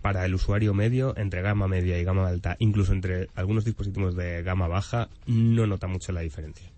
para 0.00 0.24
el 0.24 0.34
usuario 0.34 0.74
medio, 0.74 1.16
entre 1.16 1.42
gama 1.42 1.68
media 1.68 1.96
y 1.96 2.02
gama 2.02 2.26
alta, 2.26 2.56
incluso 2.58 2.92
entre 2.92 3.28
algunos 3.36 3.64
dispositivos 3.64 4.16
de 4.16 4.42
gama 4.42 4.66
baja, 4.66 5.08
no 5.26 5.68
nota 5.68 5.86
mucho 5.86 6.10
la 6.10 6.22
diferencia. 6.22 6.68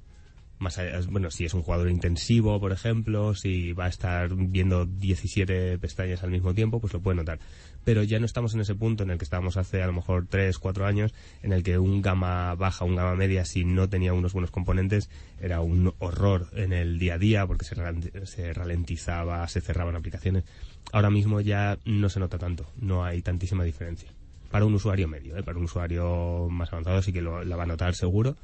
Más 0.59 0.79
allá- 0.79 1.01
bueno, 1.11 1.31
si 1.31 1.45
es 1.47 1.55
un 1.55 1.63
jugador 1.63 1.89
intensivo, 1.91 2.61
por 2.61 2.71
ejemplo, 2.73 3.35
si 3.35 3.73
va 3.73 3.87
a 3.87 3.89
estar 3.89 4.29
viendo 4.35 4.85
17 4.85 5.79
pestañas 5.79 6.23
al 6.23 6.31
mismo 6.31 6.55
tiempo, 6.55 6.81
pues 6.81 6.93
lo 6.93 7.01
puede 7.01 7.17
notar. 7.17 7.39
Pero 7.85 8.03
ya 8.03 8.19
no 8.19 8.27
estamos 8.27 8.55
en 8.55 8.61
ese 8.61 8.75
punto 8.75 9.03
en 9.03 9.11
el 9.11 9.19
que 9.19 9.25
estábamos 9.25 9.57
hace 9.57 9.83
a 9.83 9.87
lo 9.87 9.93
mejor 9.93 10.27
3, 10.29 10.59
4 10.59 10.87
años, 10.87 11.13
en 11.43 11.53
el 11.53 11.63
que 11.63 11.79
un 11.79 12.01
gama 12.03 12.55
baja, 12.55 12.85
un 12.85 12.97
gama 12.97 13.15
media, 13.15 13.45
si 13.45 13.65
no 13.65 13.89
tenía 13.89 14.13
unos 14.15 14.33
buenos 14.33 14.51
componentes, 14.51 15.11
era 15.41 15.61
un 15.61 15.93
horror 15.99 16.49
en 16.55 16.73
el 16.73 16.99
día 16.99 17.15
a 17.15 17.19
día 17.19 17.47
porque 17.47 17.65
se, 17.65 17.75
ralent- 17.77 18.25
se 18.25 18.53
ralentizaba, 18.53 19.47
se 19.49 19.61
cerraban 19.61 19.97
aplicaciones. 19.97 20.45
Ahora 20.93 21.11
mismo 21.11 21.41
ya 21.41 21.79
no 21.85 22.09
se 22.09 22.21
nota 22.21 22.39
tanto, 22.39 22.67
no 22.81 23.05
hay 23.05 23.21
tantísima 23.23 23.65
diferencia. 23.65 24.09
Para 24.51 24.65
un 24.65 24.75
usuario 24.75 25.09
medio, 25.09 25.37
¿eh? 25.37 25.43
para 25.43 25.59
un 25.59 25.65
usuario 25.65 26.49
más 26.51 26.73
avanzado 26.73 27.03
sí 27.03 27.13
que 27.13 27.21
lo, 27.21 27.43
la 27.45 27.57
va 27.57 27.65
a 27.65 27.67
notar 27.67 27.95
seguro, 27.95 28.37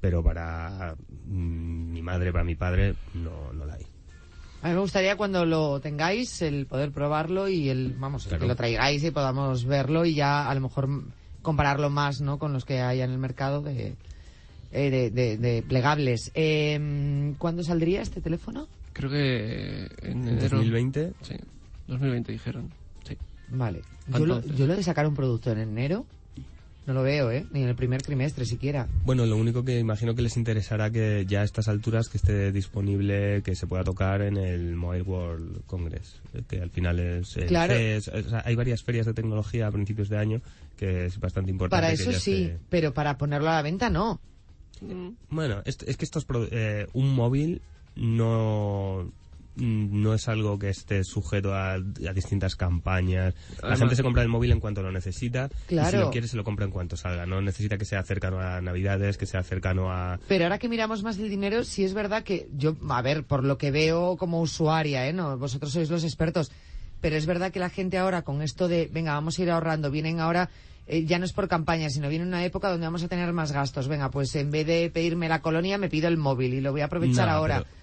pero 0.00 0.22
para 0.22 0.96
mm, 1.26 1.92
mi 1.92 2.02
madre, 2.02 2.32
para 2.32 2.44
mi 2.44 2.54
padre, 2.54 2.94
no, 3.14 3.52
no 3.52 3.64
la 3.66 3.74
hay. 3.74 3.86
A 4.62 4.68
mí 4.68 4.74
me 4.74 4.80
gustaría 4.80 5.16
cuando 5.16 5.44
lo 5.46 5.80
tengáis 5.80 6.42
el 6.42 6.66
poder 6.66 6.90
probarlo 6.92 7.48
y 7.48 7.68
el, 7.68 7.94
vamos, 7.98 8.26
Claro. 8.26 8.40
que 8.42 8.48
lo 8.48 8.56
traigáis 8.56 9.02
y 9.04 9.10
podamos 9.10 9.64
verlo 9.64 10.04
y 10.04 10.14
ya 10.14 10.48
a 10.50 10.54
lo 10.54 10.60
mejor 10.62 10.88
compararlo 11.42 11.90
más, 11.90 12.20
¿no? 12.20 12.38
Con 12.38 12.52
los 12.52 12.64
que 12.64 12.80
hay 12.80 13.00
en 13.00 13.10
el 13.10 13.18
mercado 13.18 13.62
de, 13.62 13.94
eh, 14.72 14.90
de, 14.90 15.10
de- 15.10 15.36
de 15.38 15.62
plegables. 15.62 16.30
Eh, 16.34 17.34
¿Cuándo 17.38 17.62
saldría 17.62 18.02
este 18.02 18.20
teléfono? 18.20 18.66
Creo 18.92 19.10
que 19.10 19.84
en 20.02 20.22
En 20.22 20.28
enero... 20.28 20.56
2020 20.58 21.12
Sí, 21.22 21.34
2020 21.86 22.32
dijeron. 22.32 22.68
Sí. 23.06 23.16
Vale. 23.48 23.82
Yo 24.08 24.26
lo, 24.26 24.42
yo 24.42 24.66
lo 24.66 24.74
de 24.74 24.82
sacar 24.82 25.06
un 25.06 25.14
producto 25.14 25.52
en 25.52 25.58
enero 25.58 26.04
no 26.88 26.94
lo 26.94 27.02
veo, 27.02 27.30
¿eh? 27.30 27.46
Ni 27.52 27.62
en 27.62 27.68
el 27.68 27.76
primer 27.76 28.02
trimestre 28.02 28.44
siquiera. 28.46 28.88
Bueno, 29.04 29.26
lo 29.26 29.36
único 29.36 29.62
que 29.64 29.78
imagino 29.78 30.14
que 30.14 30.22
les 30.22 30.36
interesará 30.36 30.90
que 30.90 31.24
ya 31.28 31.42
a 31.42 31.44
estas 31.44 31.68
alturas 31.68 32.08
que 32.08 32.16
esté 32.16 32.50
disponible, 32.50 33.42
que 33.42 33.54
se 33.54 33.66
pueda 33.66 33.84
tocar 33.84 34.22
en 34.22 34.36
el 34.38 34.74
Mobile 34.74 35.02
World 35.02 35.60
Congress, 35.66 36.20
eh, 36.34 36.42
que 36.48 36.60
al 36.62 36.70
final 36.70 36.98
es... 36.98 37.36
el 37.36 37.46
Claro. 37.46 37.74
CES, 37.74 38.08
o 38.08 38.22
sea, 38.30 38.42
hay 38.44 38.54
varias 38.56 38.82
ferias 38.82 39.06
de 39.06 39.14
tecnología 39.14 39.66
a 39.66 39.70
principios 39.70 40.08
de 40.08 40.16
año 40.18 40.40
que 40.76 41.06
es 41.06 41.20
bastante 41.20 41.50
importante. 41.50 41.82
Para 41.82 41.92
eso 41.92 42.10
sí, 42.12 42.44
esté- 42.44 42.58
pero 42.70 42.94
para 42.94 43.18
ponerlo 43.18 43.50
a 43.50 43.54
la 43.54 43.62
venta 43.62 43.90
no. 43.90 44.18
Bueno, 45.28 45.60
es, 45.64 45.76
es 45.86 45.96
que 45.96 46.04
estos 46.04 46.24
pro- 46.24 46.48
eh, 46.50 46.86
un 46.94 47.14
móvil 47.14 47.60
no 47.96 49.10
no 49.58 50.14
es 50.14 50.28
algo 50.28 50.58
que 50.58 50.68
esté 50.70 51.04
sujeto 51.04 51.52
a, 51.54 51.72
a 51.74 52.12
distintas 52.14 52.56
campañas. 52.56 53.34
La 53.62 53.76
gente 53.76 53.96
se 53.96 54.02
compra 54.02 54.22
el 54.22 54.28
móvil 54.28 54.52
en 54.52 54.60
cuanto 54.60 54.82
lo 54.82 54.92
necesita 54.92 55.48
y 55.52 55.58
si 55.58 55.66
Claro. 55.74 56.00
lo 56.00 56.10
quiere 56.10 56.28
se 56.28 56.36
lo 56.36 56.44
compra 56.44 56.64
en 56.64 56.70
cuanto 56.70 56.96
salga. 56.96 57.26
No 57.26 57.40
necesita 57.42 57.76
que 57.78 57.84
sea 57.84 58.02
cercano 58.02 58.40
a 58.40 58.60
Navidades, 58.60 59.18
que 59.18 59.26
sea 59.26 59.42
cercano 59.42 59.90
a... 59.92 60.18
Pero 60.28 60.44
ahora 60.44 60.58
que 60.58 60.68
miramos 60.68 61.02
más 61.02 61.18
el 61.18 61.28
dinero, 61.28 61.64
sí 61.64 61.84
es 61.84 61.94
verdad 61.94 62.22
que 62.22 62.48
yo, 62.56 62.76
a 62.88 63.02
ver, 63.02 63.24
por 63.24 63.44
lo 63.44 63.58
que 63.58 63.70
veo 63.70 64.16
como 64.16 64.40
usuaria, 64.40 65.06
¿eh? 65.08 65.12
No, 65.12 65.36
vosotros 65.38 65.72
sois 65.72 65.90
los 65.90 66.04
expertos, 66.04 66.50
pero 67.00 67.16
es 67.16 67.26
verdad 67.26 67.50
que 67.52 67.60
la 67.60 67.70
gente 67.70 67.98
ahora 67.98 68.22
con 68.22 68.42
esto 68.42 68.68
de, 68.68 68.88
venga, 68.92 69.12
vamos 69.14 69.38
a 69.38 69.42
ir 69.42 69.50
ahorrando, 69.50 69.90
vienen 69.90 70.20
ahora, 70.20 70.50
eh, 70.86 71.04
ya 71.04 71.18
no 71.18 71.24
es 71.24 71.32
por 71.32 71.48
campaña, 71.48 71.90
sino 71.90 72.08
viene 72.08 72.24
una 72.24 72.44
época 72.44 72.70
donde 72.70 72.86
vamos 72.86 73.02
a 73.02 73.08
tener 73.08 73.32
más 73.32 73.52
gastos. 73.52 73.88
Venga, 73.88 74.10
pues 74.10 74.34
en 74.36 74.50
vez 74.50 74.66
de 74.66 74.90
pedirme 74.90 75.28
la 75.28 75.42
colonia, 75.42 75.78
me 75.78 75.88
pido 75.88 76.08
el 76.08 76.16
móvil 76.16 76.54
y 76.54 76.60
lo 76.60 76.72
voy 76.72 76.80
a 76.80 76.86
aprovechar 76.86 77.28
No, 77.28 77.34
ahora. 77.34 77.58
pero- 77.64 77.77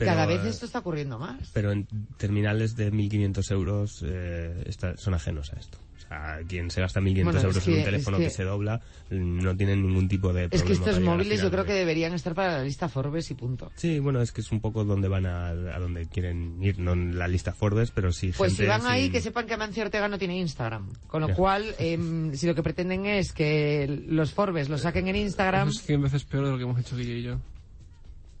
pero, 0.00 0.12
Cada 0.12 0.24
vez 0.26 0.42
eh, 0.44 0.48
esto 0.48 0.64
está 0.64 0.78
ocurriendo 0.78 1.18
más. 1.18 1.50
Pero 1.52 1.72
en 1.72 1.86
terminales 2.16 2.74
de 2.74 2.90
1.500 2.90 3.50
euros 3.50 4.02
eh, 4.02 4.62
está- 4.66 4.96
son 4.96 5.12
ajenos 5.12 5.52
a 5.52 5.56
esto. 5.60 5.76
O 5.98 6.00
sea, 6.10 6.38
quien 6.48 6.70
se 6.70 6.80
gasta 6.80 7.00
1.500 7.00 7.24
Bueno, 7.24 7.38
es 7.38 7.44
euros 7.44 7.68
en 7.68 7.72
que- 7.74 7.78
un 7.78 7.84
teléfono 7.84 8.16
es 8.16 8.20
que, 8.22 8.28
que- 8.28 8.34
se 8.34 8.44
dobla 8.44 8.80
no 9.10 9.56
tienen 9.56 9.82
ningún 9.86 10.08
tipo 10.08 10.32
de 10.32 10.44
Es 10.44 10.48
problema. 10.48 10.66
que 10.66 10.72
estos 10.72 11.00
móviles 11.04 11.42
yo 11.42 11.50
creo 11.50 11.64
que 11.66 11.72
deberían 11.74 12.14
estar 12.14 12.34
para 12.34 12.56
la 12.58 12.64
lista 12.64 12.88
Forbes 12.88 13.30
y 13.30 13.34
punto. 13.34 13.70
Sí, 13.76 13.98
bueno, 14.00 14.20
es 14.22 14.32
que 14.32 14.40
es 14.40 14.50
un 14.50 14.60
poco 14.60 14.84
donde 14.84 15.06
van 15.08 15.26
a, 15.26 15.48
a 15.50 15.78
donde 15.78 16.06
quieren 16.06 16.60
ir, 16.62 16.78
no 16.78 16.94
en 16.94 17.18
la 17.18 17.28
lista 17.28 17.52
Forbes, 17.52 17.90
pero 17.90 18.10
sí 18.12 18.32
Pues 18.36 18.54
si 18.54 18.64
van 18.64 18.86
ahí, 18.86 19.10
que 19.10 19.20
sepan 19.20 19.46
que 19.46 19.54
Amancio 19.54 19.84
Ortega 19.84 20.08
no 20.08 20.18
tiene 20.18 20.38
Instagram. 20.38 20.88
Con 21.06 21.20
lo 21.20 21.34
cual, 21.34 21.74
em, 21.78 22.32
si 22.34 22.46
lo 22.46 22.54
que 22.54 22.62
pretenden 22.62 23.04
es 23.06 23.32
que 23.32 24.02
los 24.08 24.32
Forbes 24.32 24.68
lo 24.70 24.78
saquen 24.78 25.06
en 25.08 25.16
Instagram, 25.16 25.68
Eso 25.68 25.78
es 25.80 25.86
100 25.86 26.02
veces 26.02 26.24
peor 26.24 26.46
de 26.46 26.50
lo 26.52 26.56
que 26.56 26.64
hemos 26.64 26.80
hecho 26.80 26.96
Guille 26.96 27.18
y 27.18 27.22
yo. 27.22 27.38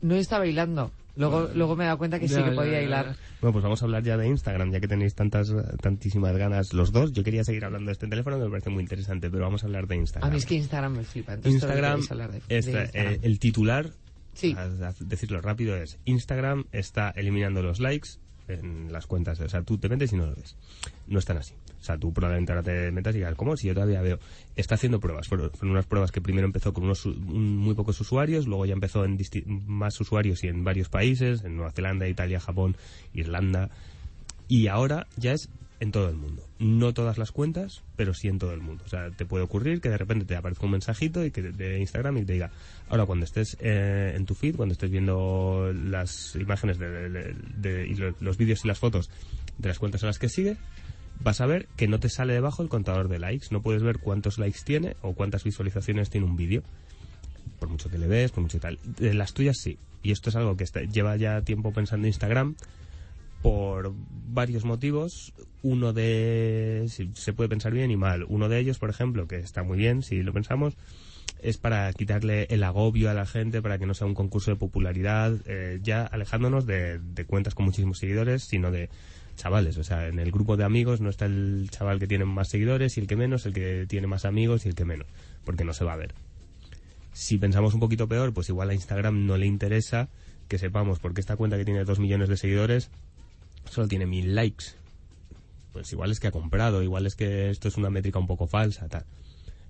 No 0.02 0.14
está 0.14 0.38
bailando. 0.38 0.90
Luego, 1.16 1.50
luego 1.54 1.76
me 1.76 1.84
he 1.84 1.86
dado 1.86 1.98
cuenta 1.98 2.18
que 2.18 2.28
sí 2.28 2.34
que 2.36 2.40
ya, 2.50 2.54
podía 2.54 2.72
ya, 2.74 2.82
hilar. 2.82 3.16
Bueno, 3.42 3.52
pues 3.52 3.62
vamos 3.62 3.82
a 3.82 3.84
hablar 3.84 4.02
ya 4.02 4.16
de 4.16 4.26
Instagram, 4.28 4.70
ya 4.72 4.80
que 4.80 4.88
tenéis 4.88 5.14
tantas, 5.14 5.52
tantísimas 5.82 6.34
ganas 6.36 6.72
los 6.72 6.92
dos. 6.92 7.12
Yo 7.12 7.24
quería 7.24 7.44
seguir 7.44 7.64
hablando 7.64 7.86
de 7.88 7.92
este 7.92 8.06
teléfono 8.06 8.38
que 8.38 8.44
me 8.44 8.50
parece 8.50 8.70
muy 8.70 8.82
interesante, 8.82 9.28
pero 9.28 9.42
vamos 9.44 9.62
a 9.62 9.66
hablar 9.66 9.86
de 9.86 9.96
A 9.96 9.98
Instagram. 9.98 10.30
mí 10.30 10.36
es 10.38 10.46
que 10.46 10.54
Instagram 10.54 10.92
me 10.96 11.04
flipa. 11.04 11.34
Entonces 11.34 11.60
que 11.60 11.66
Instagram, 11.66 11.92
queréis 11.92 12.10
hablar 12.12 12.30
de, 12.32 12.40
de 12.48 12.58
está- 12.58 12.82
Instagram. 12.84 13.12
eh, 13.14 13.18
el 13.22 13.38
titular, 13.38 13.90
Sí. 14.32 14.54
a- 14.56 14.62
a 14.62 14.94
decirlo 15.00 15.40
rápido, 15.42 15.76
es 15.76 15.98
Instagram 16.06 16.64
está 16.72 17.10
eliminando 17.10 17.60
los 17.62 17.80
likes 17.80 18.10
en 18.48 18.90
las 18.92 19.06
cuentas. 19.06 19.40
O 19.40 19.48
sea, 19.48 19.62
tú 19.62 19.76
te 19.78 19.88
metes 19.88 20.12
y 20.12 20.16
no 20.16 20.26
lo 20.26 20.34
ves. 20.36 20.56
No 21.06 21.18
están 21.18 21.36
así. 21.38 21.54
O 21.80 21.82
sea, 21.82 21.96
tú 21.96 22.12
probablemente 22.12 22.52
ahora 22.52 22.62
te 22.62 22.90
metas 22.92 23.14
y 23.14 23.18
digas, 23.18 23.34
¿cómo? 23.36 23.56
Si 23.56 23.66
yo 23.68 23.74
todavía 23.74 24.02
veo. 24.02 24.18
Está 24.54 24.74
haciendo 24.74 25.00
pruebas. 25.00 25.28
Fueron, 25.28 25.50
fueron 25.50 25.70
unas 25.72 25.86
pruebas 25.86 26.12
que 26.12 26.20
primero 26.20 26.46
empezó 26.46 26.72
con 26.74 26.84
unos 26.84 27.06
un- 27.06 27.56
muy 27.56 27.74
pocos 27.74 28.00
usuarios, 28.00 28.46
luego 28.46 28.66
ya 28.66 28.74
empezó 28.74 29.04
en 29.04 29.18
más 29.66 29.98
usuarios 30.00 30.44
y 30.44 30.48
en 30.48 30.62
varios 30.62 30.88
países, 30.90 31.42
en 31.44 31.56
Nueva 31.56 31.72
Zelanda, 31.72 32.06
Italia, 32.06 32.38
Japón, 32.38 32.76
Irlanda. 33.14 33.70
Y 34.48 34.66
ahora 34.66 35.06
ya 35.16 35.32
es 35.32 35.48
en 35.78 35.92
todo 35.92 36.10
el 36.10 36.16
mundo. 36.16 36.42
No 36.58 36.92
todas 36.92 37.16
las 37.16 37.32
cuentas, 37.32 37.82
pero 37.96 38.12
sí 38.12 38.28
en 38.28 38.38
todo 38.38 38.52
el 38.52 38.60
mundo. 38.60 38.82
O 38.84 38.88
sea, 38.90 39.10
te 39.10 39.24
puede 39.24 39.44
ocurrir 39.44 39.80
que 39.80 39.88
de 39.88 39.96
repente 39.96 40.26
te 40.26 40.36
aparezca 40.36 40.66
un 40.66 40.72
mensajito 40.72 41.24
y 41.24 41.30
que 41.30 41.40
de 41.40 41.78
Instagram 41.78 42.18
y 42.18 42.24
te 42.26 42.34
diga, 42.34 42.50
ahora 42.90 43.06
cuando 43.06 43.24
estés 43.24 43.56
eh, 43.60 44.12
en 44.14 44.26
tu 44.26 44.34
feed, 44.34 44.56
cuando 44.56 44.74
estés 44.74 44.90
viendo 44.90 45.72
las 45.72 46.36
imágenes 46.36 46.78
de, 46.78 47.86
y 47.88 47.94
lo- 47.94 48.14
los 48.20 48.36
vídeos 48.36 48.62
y 48.64 48.68
las 48.68 48.78
fotos 48.78 49.08
de 49.56 49.68
las 49.68 49.78
cuentas 49.78 50.02
a 50.02 50.06
las 50.08 50.18
que 50.18 50.28
sigue, 50.28 50.58
vas 51.22 51.40
a 51.40 51.46
ver 51.46 51.66
que 51.76 51.88
no 51.88 52.00
te 52.00 52.08
sale 52.08 52.32
debajo 52.32 52.62
el 52.62 52.68
contador 52.68 53.08
de 53.08 53.18
likes. 53.18 53.48
No 53.50 53.62
puedes 53.62 53.82
ver 53.82 53.98
cuántos 53.98 54.38
likes 54.38 54.60
tiene 54.64 54.96
o 55.02 55.12
cuántas 55.14 55.44
visualizaciones 55.44 56.10
tiene 56.10 56.26
un 56.26 56.36
vídeo. 56.36 56.62
Por 57.58 57.68
mucho 57.68 57.90
que 57.90 57.98
le 57.98 58.06
ves, 58.06 58.30
por 58.32 58.42
mucho 58.42 58.58
que 58.58 58.62
tal. 58.62 58.78
De 58.98 59.14
las 59.14 59.32
tuyas 59.34 59.56
sí. 59.60 59.78
Y 60.02 60.12
esto 60.12 60.30
es 60.30 60.36
algo 60.36 60.56
que 60.56 60.64
lleva 60.90 61.16
ya 61.16 61.42
tiempo 61.42 61.72
pensando 61.72 62.06
Instagram 62.06 62.54
por 63.42 63.92
varios 64.32 64.64
motivos. 64.64 65.32
Uno 65.62 65.92
de. 65.92 66.86
si- 66.88 67.10
se 67.14 67.32
puede 67.32 67.48
pensar 67.48 67.72
bien 67.72 67.90
y 67.90 67.96
mal. 67.96 68.24
Uno 68.28 68.48
de 68.48 68.58
ellos, 68.58 68.78
por 68.78 68.88
ejemplo, 68.90 69.26
que 69.28 69.36
está 69.36 69.62
muy 69.62 69.76
bien 69.76 70.02
si 70.02 70.22
lo 70.22 70.32
pensamos, 70.32 70.74
es 71.42 71.58
para 71.58 71.92
quitarle 71.92 72.46
el 72.50 72.62
agobio 72.64 73.10
a 73.10 73.14
la 73.14 73.26
gente, 73.26 73.60
para 73.60 73.78
que 73.78 73.86
no 73.86 73.92
sea 73.94 74.06
un 74.06 74.14
concurso 74.14 74.50
de 74.50 74.56
popularidad, 74.56 75.36
eh, 75.44 75.80
ya 75.82 76.04
alejándonos 76.06 76.64
de 76.66 77.00
cuentas 77.26 77.54
con 77.54 77.66
muchísimos 77.66 77.98
seguidores, 77.98 78.44
sino 78.44 78.70
de 78.70 78.88
chavales. 79.40 79.78
O 79.78 79.84
sea, 79.84 80.06
en 80.06 80.18
el 80.18 80.30
grupo 80.30 80.56
de 80.56 80.64
amigos 80.64 81.00
no 81.00 81.10
está 81.10 81.26
el 81.26 81.68
chaval 81.70 81.98
que 81.98 82.06
tiene 82.06 82.24
más 82.24 82.48
seguidores 82.48 82.96
y 82.96 83.00
el 83.00 83.06
que 83.06 83.16
menos, 83.16 83.46
el 83.46 83.52
que 83.52 83.86
tiene 83.88 84.06
más 84.06 84.24
amigos 84.24 84.66
y 84.66 84.68
el 84.68 84.74
que 84.74 84.84
menos, 84.84 85.06
porque 85.44 85.64
no 85.64 85.72
se 85.72 85.84
va 85.84 85.94
a 85.94 85.96
ver. 85.96 86.14
Si 87.12 87.38
pensamos 87.38 87.74
un 87.74 87.80
poquito 87.80 88.06
peor, 88.06 88.32
pues 88.32 88.48
igual 88.48 88.70
a 88.70 88.74
Instagram 88.74 89.26
no 89.26 89.36
le 89.36 89.46
interesa 89.46 90.08
que 90.48 90.58
sepamos 90.58 90.98
porque 90.98 91.20
esta 91.20 91.36
cuenta 91.36 91.56
que 91.56 91.64
tiene 91.64 91.84
dos 91.84 91.98
millones 91.98 92.28
de 92.28 92.36
seguidores 92.36 92.90
solo 93.68 93.88
tiene 93.88 94.06
mil 94.06 94.34
likes. 94.34 94.66
Pues 95.72 95.92
igual 95.92 96.10
es 96.10 96.20
que 96.20 96.26
ha 96.26 96.32
comprado, 96.32 96.82
igual 96.82 97.06
es 97.06 97.14
que 97.14 97.50
esto 97.50 97.68
es 97.68 97.76
una 97.76 97.90
métrica 97.90 98.18
un 98.18 98.26
poco 98.26 98.46
falsa, 98.46 98.88
tal. 98.88 99.04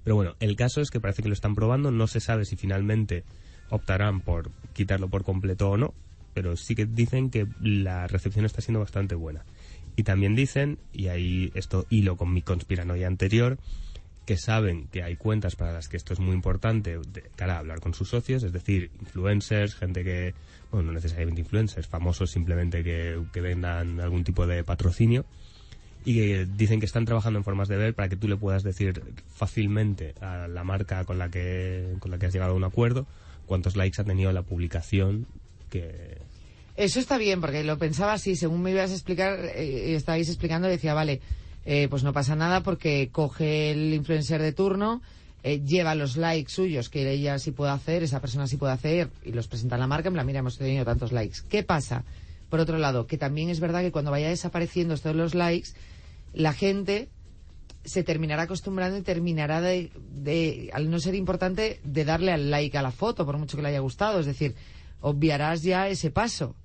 Pero 0.03 0.17
bueno, 0.17 0.35
el 0.41 0.57
caso 0.57 0.81
es 0.81 0.91
que 0.91 1.01
parece 1.01 1.23
que 1.23 1.29
lo 1.29 1.35
están 1.35 1.55
probando, 1.55 1.91
no 1.91 2.07
se 2.07 2.21
sabe 2.21 2.45
si 2.45 2.57
finalmente 2.57 3.25
optarán 3.69 4.21
por 4.21 4.51
quitarlo 4.73 5.09
por 5.09 5.25
completo 5.25 5.71
o 5.71 5.77
no, 5.77 5.95
pero 6.33 6.57
sí 6.57 6.75
que 6.75 6.87
dicen 6.87 7.31
que 7.31 7.47
la 7.61 8.07
recepción 8.07 8.45
está 8.45 8.63
siendo 8.63 8.81
bastante 8.81 9.15
buena. 9.15 9.45
Y 9.97 10.03
también 10.03 10.35
dicen, 10.35 10.79
y 10.93 11.09
ahí 11.09 11.51
esto 11.55 11.87
hilo 11.91 12.17
con 12.17 12.33
mi 12.33 12.43
conspiranoia 12.43 13.07
anterior, 13.07 13.59
que 14.27 14.37
saben 14.37 14.87
que 14.93 15.03
hay 15.03 15.17
cuentas 15.17 15.57
para 15.57 15.73
las 15.73 15.89
que 15.89 15.97
esto 15.97 16.13
es 16.13 16.21
muy 16.21 16.35
importante 16.35 16.99
de 16.99 17.23
cara 17.37 17.57
a 17.57 17.59
hablar 17.59 17.81
con 17.81 17.95
sus 17.95 18.09
socios, 18.11 18.43
es 18.43 18.53
decir, 18.53 18.91
influencers, 19.01 19.75
gente 19.75 20.05
que, 20.05 20.35
bueno, 20.71 20.89
no 20.89 20.93
necesariamente 20.93 21.41
influencers, 21.41 21.89
famosos 21.89 22.31
simplemente 22.31 22.85
que, 22.85 23.21
que 23.33 23.41
vendan 23.41 24.01
algún 24.01 24.23
tipo 24.23 24.47
de 24.47 24.63
patrocinio, 24.63 25.25
y 26.05 26.15
que 26.15 26.47
dicen 26.47 26.81
que 26.81 26.87
están 26.87 27.05
trabajando 27.05 27.39
en 27.39 27.45
formas 27.45 27.69
de 27.69 27.77
ver 27.77 27.95
para 27.95 28.09
que 28.09 28.17
tú 28.17 28.29
le 28.29 28.37
puedas 28.37 28.63
decir 28.63 29.03
fácilmente 29.35 30.15
a 30.21 30.49
la 30.49 30.65
marca 30.65 31.05
con 31.05 31.19
la 31.19 31.29
que, 31.29 31.95
con 31.99 32.11
la 32.11 32.19
que 32.19 32.27
has 32.27 32.33
llegado 32.33 32.53
a 32.53 32.57
un 32.57 32.65
acuerdo 32.65 33.07
cuántos 33.47 33.77
likes 33.77 34.01
ha 34.01 34.05
tenido 34.05 34.33
la 34.33 34.43
publicación 34.43 35.27
que... 35.71 36.19
Eso 36.81 36.99
está 36.99 37.19
bien, 37.19 37.43
porque 37.43 37.63
lo 37.63 37.77
pensaba 37.77 38.15
así, 38.15 38.37
según 38.37 38.63
me 38.63 38.71
ibas 38.71 38.91
a 38.91 38.95
explicar, 38.95 39.39
eh, 39.55 39.95
estabais 39.95 40.31
explicando, 40.31 40.67
decía, 40.67 40.95
vale, 40.95 41.21
eh, 41.67 41.89
pues 41.91 42.03
no 42.05 42.15
pasa 42.15 42.37
nada 42.37 42.63
porque 42.63 43.11
coge 43.13 43.73
el 43.73 43.93
influencer 43.93 44.41
de 44.41 44.55
turno, 44.55 45.03
eh, 45.43 45.61
lleva 45.61 45.95
los 45.95 46.17
likes 46.17 46.51
suyos 46.51 46.89
que 46.89 47.07
ella 47.11 47.39
sí 47.39 47.51
puede 47.51 47.71
hacer, 47.73 48.03
esa 48.03 48.23
persona 48.23 48.47
sí 48.47 48.57
puede 48.57 48.73
hacer, 48.73 49.11
y 49.27 49.33
los 49.33 49.47
presenta 49.47 49.75
a 49.75 49.79
la 49.79 49.87
marca, 49.87 50.09
en 50.09 50.15
plan, 50.15 50.25
mira, 50.25 50.39
hemos 50.39 50.57
tenido 50.57 50.87
tantos 50.87 51.13
likes. 51.13 51.41
¿Qué 51.51 51.63
pasa? 51.63 52.03
Por 52.49 52.61
otro 52.61 52.79
lado, 52.79 53.07
que 53.07 53.19
también 53.19 53.51
es 53.51 53.61
verdad 53.61 53.83
que 53.83 53.93
cuando 53.93 54.11
vaya 54.11 54.31
desapareciendo 54.31 54.95
estos 54.95 55.15
los 55.15 55.35
likes, 55.35 55.73
la 56.33 56.55
gente 56.55 57.11
se 57.85 58.05
terminará 58.05 58.45
acostumbrando 58.45 58.97
y 58.97 59.03
terminará 59.03 59.61
de, 59.61 59.91
de, 60.15 60.71
al 60.73 60.89
no 60.91 60.99
ser 60.99 61.15
importante, 61.15 61.79
de 61.85 62.07
darle 62.07 62.33
al 62.33 62.51
like 62.51 62.79
a 62.79 62.81
la 62.81 62.91
foto, 62.91 63.27
por 63.27 63.37
mucho 63.37 63.59
que 63.59 63.63
le 63.63 63.69
haya 63.69 63.81
gustado. 63.81 64.19
Es 64.19 64.25
decir, 64.25 64.55
obviarás 65.03 65.63
ya 65.63 65.87
ese 65.87 66.11
paso. 66.11 66.57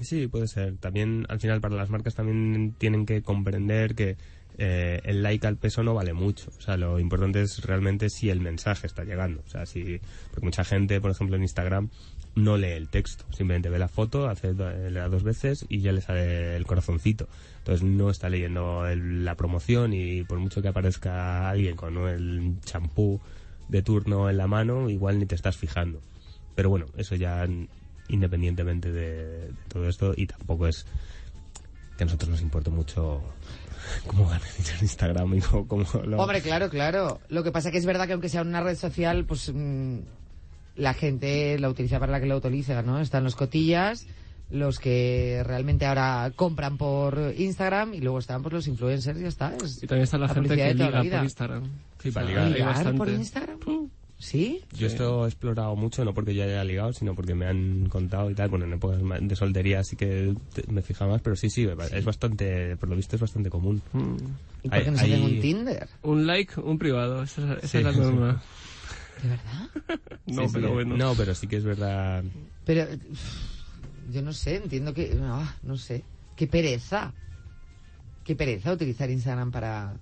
Sí, 0.00 0.28
puede 0.28 0.46
ser. 0.46 0.76
También, 0.78 1.26
al 1.28 1.40
final, 1.40 1.60
para 1.60 1.74
las 1.74 1.90
marcas 1.90 2.14
también 2.14 2.74
tienen 2.78 3.04
que 3.04 3.22
comprender 3.22 3.94
que 3.96 4.16
eh, 4.56 5.00
el 5.04 5.22
like 5.22 5.46
al 5.46 5.56
peso 5.56 5.82
no 5.82 5.94
vale 5.94 6.12
mucho. 6.12 6.52
O 6.56 6.60
sea, 6.60 6.76
lo 6.76 7.00
importante 7.00 7.42
es 7.42 7.64
realmente 7.64 8.08
si 8.08 8.30
el 8.30 8.40
mensaje 8.40 8.86
está 8.86 9.02
llegando. 9.04 9.42
O 9.46 9.50
sea, 9.50 9.66
si, 9.66 10.00
porque 10.30 10.44
mucha 10.46 10.62
gente, 10.64 11.00
por 11.00 11.10
ejemplo, 11.10 11.34
en 11.36 11.42
Instagram 11.42 11.90
no 12.36 12.56
lee 12.56 12.68
el 12.72 12.88
texto. 12.88 13.24
Simplemente 13.32 13.70
ve 13.70 13.78
la 13.80 13.88
foto, 13.88 14.28
hace, 14.28 14.52
le 14.54 14.90
da 15.00 15.08
dos 15.08 15.24
veces 15.24 15.66
y 15.68 15.80
ya 15.80 15.90
le 15.90 16.00
sale 16.00 16.54
el 16.54 16.64
corazoncito. 16.64 17.26
Entonces 17.58 17.82
no 17.82 18.08
está 18.10 18.28
leyendo 18.28 18.86
el- 18.86 19.24
la 19.24 19.34
promoción 19.34 19.92
y 19.92 20.22
por 20.22 20.38
mucho 20.38 20.62
que 20.62 20.68
aparezca 20.68 21.50
alguien 21.50 21.74
con 21.74 21.96
el 22.06 22.54
champú 22.64 23.20
de 23.68 23.82
turno 23.82 24.30
en 24.30 24.36
la 24.36 24.46
mano, 24.46 24.88
igual 24.88 25.18
ni 25.18 25.26
te 25.26 25.34
estás 25.34 25.56
fijando. 25.56 26.00
Pero 26.54 26.70
bueno, 26.70 26.86
eso 26.96 27.16
ya 27.16 27.46
independientemente 28.08 28.92
de, 28.92 29.16
de 29.48 29.52
todo 29.68 29.88
esto 29.88 30.14
y 30.16 30.26
tampoco 30.26 30.66
es 30.66 30.86
que 31.96 32.04
a 32.04 32.06
nosotros 32.06 32.30
nos 32.30 32.40
importe 32.42 32.70
mucho 32.70 33.20
cómo 34.06 34.28
gana 34.28 34.44
dinero 34.56 34.76
en 34.78 34.84
Instagram 34.84 35.34
y 35.34 35.40
cómo, 35.40 35.66
cómo 35.66 35.84
lo... 36.04 36.18
Hombre, 36.18 36.40
claro, 36.42 36.68
claro. 36.70 37.20
Lo 37.28 37.42
que 37.42 37.50
pasa 37.52 37.70
que 37.70 37.78
es 37.78 37.86
verdad 37.86 38.06
que 38.06 38.12
aunque 38.12 38.28
sea 38.28 38.42
una 38.42 38.60
red 38.60 38.76
social, 38.76 39.24
pues 39.24 39.50
mm, 39.54 39.98
la 40.76 40.94
gente 40.94 41.58
la 41.58 41.68
utiliza 41.68 41.98
para 41.98 42.12
la 42.12 42.20
que 42.20 42.26
la 42.26 42.36
utiliza, 42.36 42.82
¿no? 42.82 43.00
Están 43.00 43.24
los 43.24 43.34
cotillas, 43.34 44.06
los 44.50 44.78
que 44.78 45.42
realmente 45.44 45.86
ahora 45.86 46.30
compran 46.36 46.78
por 46.78 47.34
Instagram 47.36 47.94
y 47.94 48.00
luego 48.00 48.18
están 48.20 48.42
por 48.42 48.52
los 48.52 48.68
influencers 48.68 49.18
y 49.18 49.22
ya 49.22 49.28
está. 49.28 49.54
Es 49.56 49.82
Y 49.82 49.86
también 49.86 50.04
está 50.04 50.18
la, 50.18 50.28
la 50.28 50.34
gente 50.34 50.56
que 50.56 50.74
liga 50.74 51.02
por 51.02 51.24
Instagram. 51.24 51.64
Sí, 52.00 52.10
para 52.12 52.26
O 52.26 52.28
sea, 52.28 52.30
ligar. 52.30 52.44
hay 52.46 52.52
¿Ligar 52.52 52.68
bastante. 52.68 52.98
por 52.98 53.08
Instagram? 53.08 53.58
Puh. 53.58 53.90
¿Sí? 54.18 54.62
Yo 54.72 54.88
esto 54.88 55.24
he 55.24 55.28
explorado 55.28 55.76
mucho, 55.76 56.04
no 56.04 56.12
porque 56.12 56.34
yo 56.34 56.42
haya 56.42 56.64
ligado, 56.64 56.92
sino 56.92 57.14
porque 57.14 57.34
me 57.34 57.46
han 57.46 57.88
contado 57.88 58.30
y 58.30 58.34
tal. 58.34 58.48
Bueno, 58.48 58.64
en 58.64 58.72
épocas 58.72 59.00
de 59.20 59.36
soltería 59.36 59.84
sí 59.84 59.96
que 59.96 60.34
me 60.68 60.82
fijaba 60.82 61.12
más, 61.12 61.22
pero 61.22 61.36
sí, 61.36 61.48
sí, 61.50 61.68
es 61.92 62.04
bastante, 62.04 62.76
por 62.76 62.88
lo 62.88 62.96
visto 62.96 63.14
es 63.16 63.22
bastante 63.22 63.48
común. 63.48 63.80
Mm. 63.92 64.16
¿Y 64.64 64.68
por 64.68 64.82
qué 64.84 64.90
no 64.90 64.98
hay- 64.98 65.12
un 65.22 65.40
Tinder? 65.40 65.88
Un 66.02 66.26
like, 66.26 66.60
un 66.60 66.78
privado. 66.78 67.22
Esa, 67.22 67.54
esa 67.54 67.66
Sí, 67.68 67.78
es 67.78 67.84
la 67.84 67.92
sí. 67.92 67.98
norma. 68.00 68.42
¿De 69.22 69.28
verdad? 69.28 69.68
No, 70.26 70.42
Sí, 70.42 70.48
sí, 70.48 70.54
pero 70.54 70.72
bueno. 70.74 70.96
No, 70.96 71.14
pero 71.14 71.34
sí 71.34 71.46
que 71.46 71.56
es 71.56 71.64
verdad. 71.64 72.22
Pero 72.66 72.86
yo 74.12 74.20
no 74.20 74.32
sé, 74.34 74.56
entiendo 74.56 74.92
que... 74.92 75.16
ah, 75.22 75.56
no 75.62 75.78
sé. 75.78 76.04
Qué 76.36 76.46
pereza. 76.46 77.14
Qué 78.24 78.34
pereza 78.36 78.72
utilizar 78.72 79.08
Instagram 79.08 79.50
para 79.50 79.94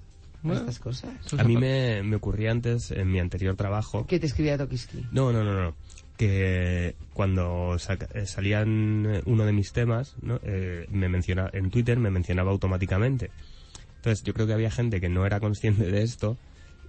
Bueno. 0.49 0.61
estas 0.61 0.79
cosas. 0.79 1.11
A 1.39 1.45
mí 1.45 1.57
me, 1.57 2.03
me 2.03 2.17
ocurría 2.17 2.51
antes, 2.51 2.91
en 2.91 3.11
mi 3.11 3.19
anterior 3.19 3.57
trabajo, 3.57 4.07
¿Qué 4.07 4.19
te 4.19 4.27
escribía 4.27 4.57
Tokiski? 4.59 5.07
No, 5.13 5.33
no, 5.33 5.45
no, 5.45 5.55
no. 5.55 5.75
Que 6.17 6.95
cuando 7.13 7.77
eh, 8.15 8.27
salían 8.27 9.07
eh, 9.07 9.23
uno 9.27 9.45
de 9.45 9.53
mis 9.53 9.73
temas, 9.73 10.15
¿no? 10.23 10.41
Eh, 10.43 10.87
me 10.91 11.09
menciona, 11.09 11.51
en 11.53 11.71
Twitter 11.71 11.99
me 11.99 12.11
mencionaba 12.11 12.51
automáticamente. 12.51 13.31
Entonces 13.97 14.25
yo 14.25 14.33
creo 14.33 14.47
que 14.47 14.53
había 14.53 14.71
gente 14.71 15.01
que 15.01 15.09
no 15.09 15.27
era 15.27 15.41
consciente 15.41 15.91
de 15.91 16.03
esto 16.03 16.37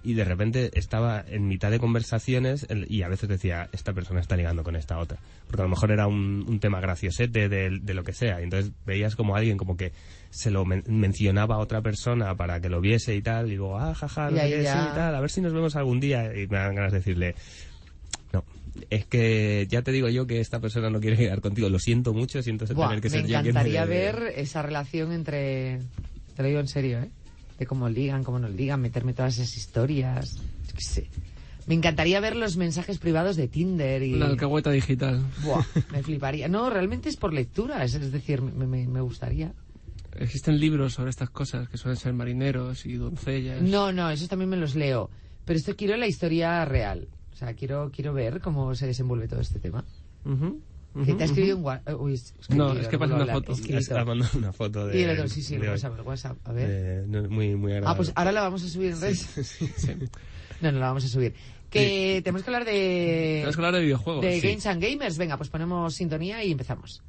y 0.02 0.14
de 0.14 0.24
repente 0.24 0.70
estaba 0.74 1.24
en 1.28 1.48
mitad 1.48 1.70
de 1.70 1.78
conversaciones 1.78 2.66
y 2.88 3.02
a 3.02 3.08
veces 3.08 3.28
decía, 3.28 3.68
esta 3.72 3.92
persona 3.92 4.20
está 4.20 4.36
ligando 4.36 4.62
con 4.64 4.76
esta 4.76 4.98
otra. 4.98 5.18
Porque 5.46 5.62
a 5.62 5.64
lo 5.64 5.70
mejor 5.70 5.90
era 5.90 6.06
un, 6.06 6.44
un 6.48 6.60
tema 6.60 6.80
graciosete 6.80 7.48
de, 7.48 7.78
de 7.80 7.94
lo 7.94 8.04
que 8.04 8.12
sea. 8.12 8.40
Y 8.40 8.44
entonces 8.44 8.72
veías 8.86 9.16
como 9.16 9.36
alguien 9.36 9.56
como 9.56 9.76
que 9.76 9.92
se 10.30 10.50
lo 10.50 10.64
men- 10.64 10.84
mencionaba 10.86 11.56
a 11.56 11.58
otra 11.58 11.80
persona 11.82 12.34
para 12.36 12.60
que 12.60 12.68
lo 12.68 12.80
viese 12.80 13.14
y 13.16 13.22
tal. 13.22 13.50
Y 13.52 13.56
luego, 13.56 13.78
ah, 13.78 13.94
jaja, 13.94 14.30
no 14.30 14.36
Y 14.36 14.40
sé 14.40 14.50
qué, 14.50 14.62
sí, 14.62 14.94
tal, 14.94 15.14
a 15.14 15.20
ver 15.20 15.30
si 15.30 15.40
nos 15.40 15.52
vemos 15.52 15.76
algún 15.76 16.00
día. 16.00 16.24
Y 16.36 16.46
me 16.48 16.58
dan 16.58 16.74
ganas 16.74 16.92
de 16.92 16.98
decirle, 16.98 17.34
no, 18.32 18.44
es 18.90 19.06
que 19.06 19.66
ya 19.68 19.82
te 19.82 19.92
digo 19.92 20.08
yo 20.08 20.26
que 20.26 20.40
esta 20.40 20.60
persona 20.60 20.90
no 20.90 21.00
quiere 21.00 21.16
quedar 21.16 21.40
contigo. 21.40 21.68
Lo 21.68 21.78
siento 21.78 22.12
mucho, 22.14 22.42
siento 22.42 22.66
Buah, 22.74 22.88
tener 22.88 23.00
que 23.02 23.08
me 23.08 23.16
ser 23.16 23.22
yo 23.22 23.26
quien 23.42 23.46
encantaría 23.46 23.82
me- 23.82 23.88
ver 23.88 24.32
esa 24.36 24.62
relación 24.62 25.12
entre... 25.12 25.80
Te 26.36 26.42
lo 26.42 26.48
digo 26.48 26.60
en 26.60 26.68
serio, 26.68 27.00
¿eh? 27.00 27.08
De 27.58 27.66
cómo 27.66 27.88
ligan, 27.88 28.22
cómo 28.24 28.38
no 28.38 28.48
ligan, 28.48 28.80
meterme 28.80 29.12
todas 29.14 29.38
esas 29.38 29.56
historias. 29.56 30.36
Yo 30.36 30.74
qué 30.74 30.80
sé. 30.82 31.10
Me 31.66 31.74
encantaría 31.74 32.18
ver 32.20 32.34
los 32.36 32.56
mensajes 32.56 32.98
privados 32.98 33.36
de 33.36 33.48
Tinder 33.48 34.02
y... 34.02 34.14
La 34.14 34.26
alcahueta 34.26 34.70
digital. 34.70 35.20
Buah, 35.42 35.62
me 35.92 36.02
fliparía. 36.02 36.48
No, 36.48 36.70
realmente 36.70 37.08
es 37.08 37.16
por 37.16 37.34
lectura, 37.34 37.84
es, 37.84 37.94
es 37.94 38.10
decir, 38.12 38.40
me, 38.40 38.66
me- 38.66 38.86
me 38.86 39.00
gustaría. 39.00 39.52
Existen 40.16 40.58
libros 40.58 40.94
sobre 40.94 41.10
estas 41.10 41.30
cosas 41.30 41.68
que 41.68 41.76
suelen 41.76 41.96
ser 41.98 42.12
marineros 42.14 42.86
y 42.86 42.94
doncellas. 42.94 43.60
No, 43.60 43.92
no, 43.92 44.08
esos 44.10 44.28
también 44.28 44.48
me 44.48 44.56
los 44.56 44.74
leo. 44.74 45.10
Pero 45.44 45.58
esto 45.58 45.76
quiero 45.76 45.96
la 45.96 46.06
historia 46.06 46.64
real. 46.64 47.08
O 47.32 47.36
sea, 47.36 47.54
quiero, 47.54 47.90
quiero 47.94 48.12
ver 48.14 48.40
cómo 48.40 48.74
se 48.74 48.86
desenvuelve 48.86 49.28
todo 49.28 49.40
este 49.40 49.58
tema. 49.60 49.84
Que 51.04 51.14
te 51.14 51.22
ha 51.22 51.26
escribido 51.26 51.56
ujú. 51.56 51.60
un 51.60 51.66
WhatsApp. 51.66 52.00
Uy, 52.00 52.14
es- 52.14 52.34
No, 52.48 52.72
es 52.72 52.88
que 52.88 52.98
pasa 52.98 53.14
una 53.14 53.26
foto. 53.26 53.52
escrito. 53.52 54.04
Mandado 54.06 54.38
una 54.38 54.52
foto 54.52 54.86
de. 54.86 54.98
Y 54.98 55.02
el 55.04 55.10
otro, 55.10 55.28
sí, 55.28 55.42
sí, 55.42 55.56
de. 55.56 55.68
WhatsApp, 55.68 55.98
el 55.98 56.04
WhatsApp. 56.06 56.36
A 56.44 56.52
ver. 56.52 56.68
Eh, 56.70 57.04
no, 57.06 57.22
muy, 57.28 57.54
muy 57.56 57.72
agradable. 57.72 57.92
Ah, 57.92 57.96
pues 57.96 58.12
ahora 58.14 58.32
la 58.32 58.40
vamos 58.42 58.62
a 58.64 58.68
subir 58.68 58.92
en 58.92 59.00
redes. 59.00 59.20
Sí. 59.42 59.70
No, 60.60 60.72
no 60.72 60.80
la 60.80 60.86
vamos 60.88 61.04
a 61.04 61.08
subir. 61.08 61.34
Que 61.70 62.20
tenemos 62.24 62.42
que 62.42 62.50
hablar 62.50 62.64
de... 62.64 63.34
Tenemos 63.36 63.54
que 63.54 63.60
hablar 63.60 63.74
de 63.74 63.80
videojuegos. 63.82 64.24
de 64.24 64.40
sí. 64.40 64.48
Games 64.48 64.66
and 64.66 64.82
Gamers. 64.82 65.16
Venga, 65.18 65.36
pues 65.36 65.50
ponemos 65.50 65.94
sintonía 65.94 66.42
y 66.42 66.50
empezamos. 66.50 67.00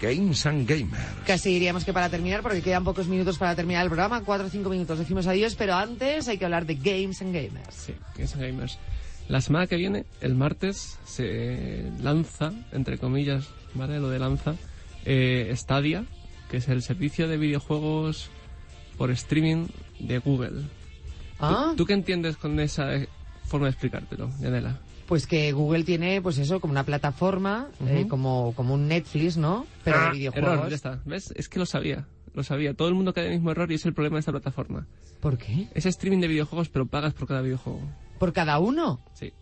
Games 0.00 0.46
and 0.46 0.66
Gamers. 0.68 1.04
Casi 1.26 1.50
diríamos 1.50 1.84
que 1.84 1.92
para 1.92 2.08
terminar, 2.08 2.42
porque 2.42 2.60
quedan 2.60 2.82
pocos 2.84 3.06
minutos 3.06 3.38
para 3.38 3.54
terminar 3.54 3.84
el 3.84 3.88
programa, 3.88 4.22
cuatro 4.24 4.46
o 4.46 4.50
cinco 4.50 4.68
minutos 4.70 4.98
decimos 4.98 5.26
adiós, 5.28 5.54
pero 5.54 5.74
antes 5.74 6.26
hay 6.26 6.38
que 6.38 6.44
hablar 6.44 6.66
de 6.66 6.74
Games 6.74 7.22
and 7.22 7.32
Gamers. 7.32 7.74
Sí, 7.74 7.94
Games 8.16 8.34
and 8.34 8.42
Gamers. 8.42 8.78
La 9.28 9.40
semana 9.40 9.66
que 9.66 9.76
viene, 9.76 10.04
el 10.20 10.34
martes, 10.34 10.98
se 11.04 11.90
lanza, 12.02 12.52
entre 12.72 12.98
comillas, 12.98 13.48
¿vale? 13.74 13.98
Lo 13.98 14.10
de 14.10 14.18
lanza, 14.18 14.56
eh, 15.04 15.50
Stadia, 15.56 16.04
que 16.50 16.58
es 16.58 16.68
el 16.68 16.82
servicio 16.82 17.28
de 17.28 17.38
videojuegos 17.38 18.28
por 18.98 19.10
streaming 19.10 19.66
de 20.00 20.18
Google. 20.18 20.62
Ah, 21.40 21.68
¿Tú, 21.70 21.76
tú 21.76 21.86
qué 21.86 21.94
entiendes 21.94 22.36
con 22.36 22.60
esa 22.60 22.94
eh, 22.94 23.08
forma 23.46 23.66
de 23.66 23.70
explicártelo, 23.72 24.30
Yanela? 24.40 24.78
pues 25.06 25.26
que 25.26 25.52
Google 25.52 25.84
tiene, 25.84 26.22
pues 26.22 26.38
eso, 26.38 26.58
como 26.60 26.70
una 26.70 26.84
plataforma, 26.84 27.68
eh, 27.86 28.06
como, 28.08 28.54
como 28.56 28.72
un 28.74 28.88
Netflix, 28.88 29.36
¿no? 29.36 29.66
Pero 29.84 29.98
de 29.98 30.06
Ah, 30.06 30.10
videojuegos. 30.12 30.52
Error, 30.54 30.68
ya 30.70 30.76
está. 30.76 31.00
¿Ves? 31.04 31.34
Es 31.36 31.50
que 31.50 31.58
lo 31.58 31.66
sabía. 31.66 32.06
Lo 32.34 32.42
sabía. 32.42 32.72
Todo 32.72 32.88
el 32.88 32.94
mundo 32.94 33.12
cae 33.12 33.24
en 33.26 33.32
el 33.32 33.38
mismo 33.38 33.50
error 33.50 33.70
y 33.70 33.74
es 33.74 33.84
el 33.84 33.92
problema 33.92 34.16
de 34.16 34.20
esta 34.20 34.32
plataforma. 34.32 34.86
¿Por 35.20 35.36
qué? 35.36 35.68
Es 35.74 35.84
streaming 35.84 36.20
de 36.20 36.28
videojuegos, 36.28 36.70
pero 36.70 36.86
pagas 36.86 37.12
por 37.12 37.28
cada 37.28 37.42
videojuego. 37.42 37.80
¿Por 38.22 38.32
cada 38.32 38.60
uno? 38.60 39.00
Sí. 39.14 39.32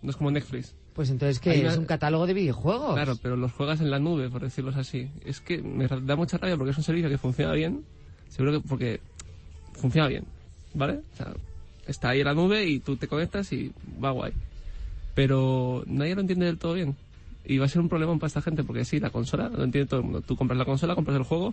No 0.00 0.08
es 0.08 0.16
como 0.16 0.30
Netflix. 0.30 0.74
Pues 0.94 1.10
entonces 1.10 1.38
que 1.38 1.52
es 1.54 1.60
una- 1.74 1.78
un 1.80 1.84
catálogo 1.84 2.26
de 2.26 2.32
videojuegos. 2.32 2.94
Claro, 2.94 3.14
pero 3.22 3.36
los 3.36 3.52
juegas 3.52 3.82
en 3.82 3.90
la 3.90 3.98
nube, 3.98 4.30
por 4.30 4.40
decirlo 4.40 4.72
así. 4.74 5.10
Es 5.26 5.42
que 5.42 5.60
me 5.60 5.86
da 5.86 6.16
mucha 6.16 6.38
rabia 6.38 6.56
porque 6.56 6.70
es 6.70 6.78
un 6.78 6.82
servicio 6.82 7.10
que 7.10 7.18
funciona 7.18 7.52
bien. 7.52 7.84
Seguro 8.30 8.52
que 8.52 8.66
porque 8.66 9.00
funciona 9.74 10.08
bien. 10.08 10.24
¿Vale? 10.72 11.00
O 11.12 11.16
sea, 11.18 11.34
está 11.86 12.08
ahí 12.08 12.20
en 12.20 12.24
la 12.24 12.32
nube 12.32 12.64
y 12.64 12.80
tú 12.80 12.96
te 12.96 13.06
conectas 13.06 13.52
y 13.52 13.70
va 14.02 14.12
guay. 14.12 14.32
Pero 15.14 15.84
nadie 15.86 16.14
lo 16.14 16.22
entiende 16.22 16.46
del 16.46 16.56
todo 16.56 16.72
bien. 16.72 16.96
Y 17.44 17.58
va 17.58 17.66
a 17.66 17.68
ser 17.68 17.82
un 17.82 17.90
problema 17.90 18.14
para 18.14 18.28
esta 18.28 18.40
gente 18.40 18.64
porque 18.64 18.86
sí, 18.86 18.98
la 18.98 19.10
consola 19.10 19.50
lo 19.50 19.62
entiende 19.64 19.90
todo 19.90 20.00
el 20.00 20.04
mundo. 20.04 20.22
Tú 20.22 20.36
compras 20.36 20.56
la 20.56 20.64
consola, 20.64 20.94
compras 20.94 21.18
el 21.18 21.24
juego 21.24 21.52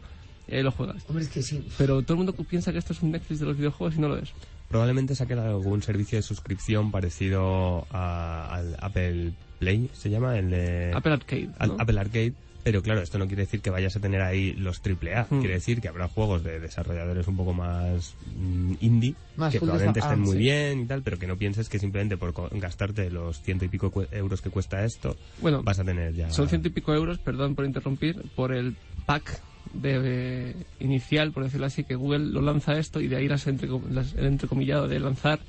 ahí 0.56 0.64
lo 0.64 0.72
juegas. 0.72 1.04
Hombre, 1.08 1.24
es 1.24 1.30
que 1.30 1.42
sí. 1.42 1.66
Pero 1.78 2.02
todo 2.02 2.14
el 2.14 2.18
mundo 2.26 2.34
piensa 2.34 2.72
que 2.72 2.78
esto 2.80 2.94
es 2.94 3.02
un 3.02 3.12
Netflix 3.12 3.40
de 3.40 3.46
los 3.46 3.58
videojuegos 3.58 3.96
y 3.98 4.00
no 4.02 4.08
lo 4.10 4.18
es. 4.18 4.30
Probablemente 4.70 5.16
saquen 5.16 5.40
algún 5.40 5.82
servicio 5.82 6.18
de 6.18 6.22
suscripción 6.22 6.92
parecido 6.92 7.88
a- 7.92 8.54
al 8.56 8.76
Apple 8.80 9.34
Play, 9.60 9.90
se 9.94 10.10
llama, 10.10 10.38
el 10.38 10.50
de... 10.52 10.92
Apple 10.94 11.14
Arcade. 11.14 11.50
al 11.58 11.70
¿no? 11.70 11.76
Apple 11.80 12.00
Arcade. 12.00 12.34
Pero 12.62 12.82
claro, 12.84 13.02
esto 13.02 13.18
no 13.18 13.26
quiere 13.26 13.44
decir 13.44 13.62
que 13.62 13.70
vayas 13.70 13.96
a 13.96 14.00
tener 14.02 14.22
ahí 14.22 14.52
los 14.54 14.82
AAA. 14.86 15.28
Hmm. 15.30 15.40
Quiere 15.40 15.56
decir 15.56 15.80
que 15.82 15.88
habrá 15.88 16.10
juegos 16.10 16.44
de 16.44 16.60
desarrolladores 16.60 17.26
un 17.28 17.38
poco 17.38 17.54
más 17.54 18.16
mm, 18.36 18.74
indie, 18.82 19.16
Más 19.38 19.52
que 19.54 19.60
probablemente 19.60 20.02
ah, 20.04 20.08
estén 20.08 20.20
muy 20.20 20.34
sí. 20.34 20.38
bien 20.40 20.82
y 20.82 20.86
tal, 20.86 21.02
pero 21.02 21.18
que 21.18 21.26
no 21.26 21.38
pienses 21.38 21.70
que 21.70 21.80
simplemente 21.80 22.18
por 22.18 22.34
gastarte 22.60 23.10
los 23.10 23.42
ciento 23.42 23.64
y 23.64 23.70
pico 23.70 23.92
euros 24.12 24.42
que 24.42 24.50
cuesta 24.50 24.84
esto, 24.84 25.16
Bueno, 25.42 25.64
vas 25.64 25.80
a 25.80 25.86
tener 25.86 26.14
ya... 26.14 26.30
Son 26.32 26.50
ciento 26.50 26.68
y 26.68 26.72
pico 26.72 26.94
euros, 26.94 27.18
perdón 27.20 27.56
por 27.56 27.64
interrumpir, 27.66 28.22
por 28.36 28.54
el 28.54 28.76
pack 29.06 29.42
de, 29.74 30.56
inicial, 30.80 31.32
por 31.32 31.44
decirlo 31.44 31.66
así, 31.66 31.84
que 31.84 31.96
Google 31.96 32.26
lo 32.26 32.42
lanza 32.42 32.78
esto 32.78 33.00
y 33.02 33.08
de 33.08 33.18
ahí 33.18 33.28
las 33.28 33.48
el 33.48 34.26
entrecomillado 34.26 34.88
de 34.88 35.00
lanzar, 35.00 35.40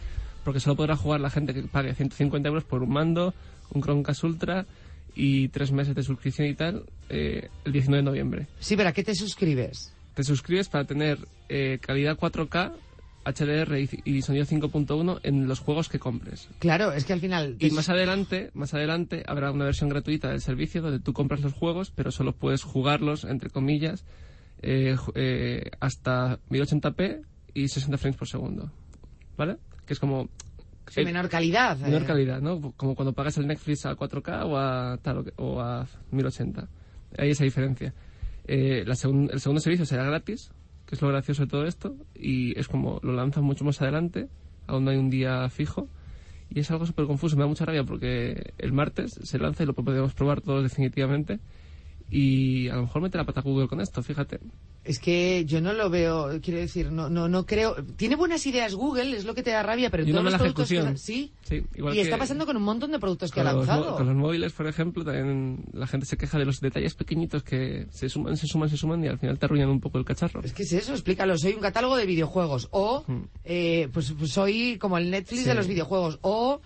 porque 0.44 0.60
solo 0.60 0.76
podrá 0.76 0.96
jugar 0.96 1.20
la 1.20 1.30
gente 1.30 1.54
que 1.54 1.62
pague 1.62 1.94
150 1.94 2.48
euros 2.48 2.64
por 2.64 2.82
un 2.82 2.90
mando, 2.90 3.34
un 3.72 3.82
Chromecast 3.82 4.24
Ultra 4.24 4.66
y 5.14 5.48
tres 5.48 5.72
meses 5.72 5.94
de 5.94 6.02
suscripción 6.02 6.48
y 6.48 6.54
tal, 6.54 6.84
eh, 7.08 7.48
el 7.64 7.72
19 7.72 8.02
de 8.02 8.10
noviembre. 8.10 8.46
Sí, 8.58 8.76
pero 8.76 8.88
¿a 8.88 8.92
qué 8.92 9.02
te 9.02 9.14
suscribes? 9.14 9.92
Te 10.14 10.24
suscribes 10.24 10.68
para 10.68 10.84
tener 10.84 11.18
eh, 11.48 11.78
calidad 11.80 12.16
4K, 12.16 12.72
HDR 13.24 13.78
y, 14.04 14.22
sonido 14.22 14.44
5.1 14.46 15.20
en 15.22 15.46
los 15.46 15.60
juegos 15.60 15.88
que 15.88 15.98
compres. 15.98 16.48
Claro, 16.58 16.92
es 16.92 17.04
que 17.04 17.12
al 17.12 17.20
final... 17.20 17.56
Y 17.58 17.70
más 17.70 17.88
adelante, 17.88 18.50
más 18.54 18.72
adelante 18.74 19.22
habrá 19.26 19.50
una 19.52 19.66
versión 19.66 19.88
gratuita 19.90 20.30
del 20.30 20.40
servicio 20.40 20.80
donde 20.82 21.00
tú 21.00 21.12
compras 21.12 21.40
los 21.40 21.52
juegos, 21.52 21.90
pero 21.90 22.10
solo 22.10 22.32
puedes 22.32 22.62
jugarlos, 22.62 23.24
entre 23.24 23.50
comillas, 23.50 24.04
eh, 24.62 24.96
eh, 25.14 25.70
hasta 25.80 26.38
1080p 26.50 27.24
y 27.54 27.68
60 27.68 27.98
frames 27.98 28.16
por 28.16 28.28
segundo. 28.28 28.70
¿Vale? 29.36 29.56
Que 29.86 29.92
es 29.92 29.98
como... 30.00 30.28
Sí, 30.88 31.02
eh, 31.02 31.04
menor 31.04 31.28
calidad. 31.28 31.76
menor 31.78 32.02
eh. 32.02 32.06
calidad, 32.06 32.40
¿no? 32.40 32.72
Como 32.76 32.94
cuando 32.96 33.12
pagas 33.12 33.36
el 33.38 33.46
Netflix 33.46 33.86
a 33.86 33.94
4K 33.94 34.44
o 34.46 34.58
a, 34.58 34.98
tal, 35.02 35.32
o 35.36 35.60
a 35.60 35.86
1080. 36.10 36.68
Hay 37.18 37.30
esa 37.30 37.44
diferencia. 37.44 37.94
Eh, 38.46 38.82
la 38.86 38.94
segun- 38.94 39.30
el 39.32 39.40
segundo 39.40 39.60
servicio 39.60 39.86
será 39.86 40.04
gratis, 40.04 40.50
que 40.90 40.96
es 40.96 41.02
lo 41.02 41.08
gracioso 41.08 41.42
de 41.42 41.48
todo 41.48 41.66
esto, 41.66 41.94
y 42.16 42.58
es 42.58 42.66
como 42.66 42.98
lo 43.04 43.12
lanzan 43.12 43.44
mucho 43.44 43.64
más 43.64 43.80
adelante, 43.80 44.26
aún 44.66 44.84
no 44.84 44.90
hay 44.90 44.96
un 44.96 45.08
día 45.08 45.48
fijo, 45.48 45.88
y 46.52 46.58
es 46.58 46.70
algo 46.72 46.84
súper 46.84 47.06
confuso, 47.06 47.36
me 47.36 47.42
da 47.42 47.46
mucha 47.46 47.64
rabia 47.64 47.84
porque 47.84 48.54
el 48.58 48.72
martes 48.72 49.12
se 49.22 49.38
lanza 49.38 49.62
y 49.62 49.66
lo 49.66 49.74
podemos 49.74 50.14
probar 50.14 50.40
todos 50.40 50.64
definitivamente, 50.64 51.38
y 52.10 52.68
a 52.68 52.74
lo 52.76 52.82
mejor 52.82 53.02
mete 53.02 53.18
la 53.18 53.24
pata 53.24 53.40
Google 53.40 53.68
con 53.68 53.80
esto, 53.80 54.02
fíjate. 54.02 54.40
Es 54.82 54.98
que 54.98 55.44
yo 55.44 55.60
no 55.60 55.74
lo 55.74 55.90
veo, 55.90 56.40
quiero 56.40 56.58
decir, 56.58 56.90
no, 56.90 57.10
no, 57.10 57.28
no 57.28 57.44
creo. 57.44 57.76
Tiene 57.96 58.16
buenas 58.16 58.46
ideas 58.46 58.74
Google, 58.74 59.14
es 59.16 59.24
lo 59.26 59.34
que 59.34 59.42
te 59.42 59.50
da 59.50 59.62
rabia, 59.62 59.90
pero 59.90 60.04
en 60.04 60.10
todos 60.10 60.24
los 60.24 60.34
productos 60.34 60.68
que 60.70 60.96
sí. 60.96 61.32
Sí, 61.42 61.62
igual 61.74 61.92
y 61.92 61.96
que 61.98 62.02
está 62.02 62.16
pasando 62.16 62.46
con 62.46 62.56
un 62.56 62.62
montón 62.62 62.90
de 62.90 62.98
productos 62.98 63.30
que 63.30 63.40
ha 63.40 63.44
los, 63.44 63.66
lanzado. 63.66 63.96
con 63.96 64.06
los 64.06 64.16
móviles, 64.16 64.52
por 64.52 64.66
ejemplo, 64.66 65.04
también 65.04 65.64
la 65.72 65.86
gente 65.86 66.06
se 66.06 66.16
queja 66.16 66.38
de 66.38 66.46
los 66.46 66.60
detalles 66.60 66.94
pequeñitos 66.94 67.42
que 67.42 67.86
se 67.90 68.08
suman, 68.08 68.36
se 68.38 68.46
suman, 68.46 68.70
se 68.70 68.76
suman 68.78 69.04
y 69.04 69.08
al 69.08 69.18
final 69.18 69.38
te 69.38 69.44
arruinan 69.46 69.68
un 69.68 69.80
poco 69.80 69.98
el 69.98 70.04
cacharro. 70.06 70.40
Es 70.42 70.54
que 70.54 70.62
es 70.62 70.72
eso, 70.72 70.92
explícalo. 70.92 71.36
Soy 71.36 71.52
un 71.52 71.60
catálogo 71.60 71.96
de 71.96 72.06
videojuegos. 72.06 72.68
O, 72.70 73.04
Hmm. 73.06 73.24
eh, 73.44 73.88
pues, 73.92 74.12
pues 74.18 74.32
soy 74.32 74.78
como 74.78 74.96
el 74.98 75.10
Netflix 75.10 75.42
Sí. 75.42 75.48
de 75.48 75.54
los 75.54 75.66
videojuegos. 75.68 76.18
O, 76.22 76.60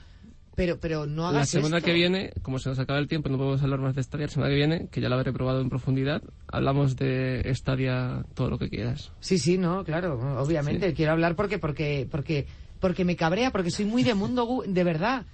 pero, 0.56 0.78
pero 0.78 1.06
no 1.06 1.26
hagas 1.26 1.34
La 1.40 1.46
semana 1.46 1.78
esto. 1.78 1.86
que 1.86 1.92
viene, 1.92 2.32
como 2.42 2.58
se 2.58 2.68
nos 2.68 2.78
acaba 2.78 2.98
el 2.98 3.08
tiempo, 3.08 3.28
no 3.28 3.38
podemos 3.38 3.62
hablar 3.62 3.80
más 3.80 3.94
de 3.94 4.02
Stadia. 4.02 4.26
La 4.26 4.32
semana 4.32 4.50
que 4.50 4.56
viene, 4.56 4.88
que 4.90 5.00
ya 5.00 5.08
la 5.08 5.16
habré 5.16 5.32
probado 5.32 5.60
en 5.60 5.68
profundidad, 5.68 6.22
hablamos 6.48 6.96
de 6.96 7.50
Stadia 7.54 8.24
todo 8.34 8.50
lo 8.50 8.58
que 8.58 8.68
quieras. 8.68 9.12
Sí, 9.20 9.38
sí, 9.38 9.58
no, 9.58 9.84
claro, 9.84 10.18
obviamente. 10.40 10.94
Quiero 10.94 11.12
hablar 11.12 11.36
porque, 11.36 11.58
porque, 11.58 12.06
porque, 12.10 12.46
porque 12.80 13.04
me 13.04 13.16
cabrea, 13.16 13.50
porque 13.50 13.70
soy 13.70 13.84
muy 13.84 14.02
de 14.02 14.14
mundo, 14.14 14.62
de 14.66 14.84
verdad. 14.84 15.26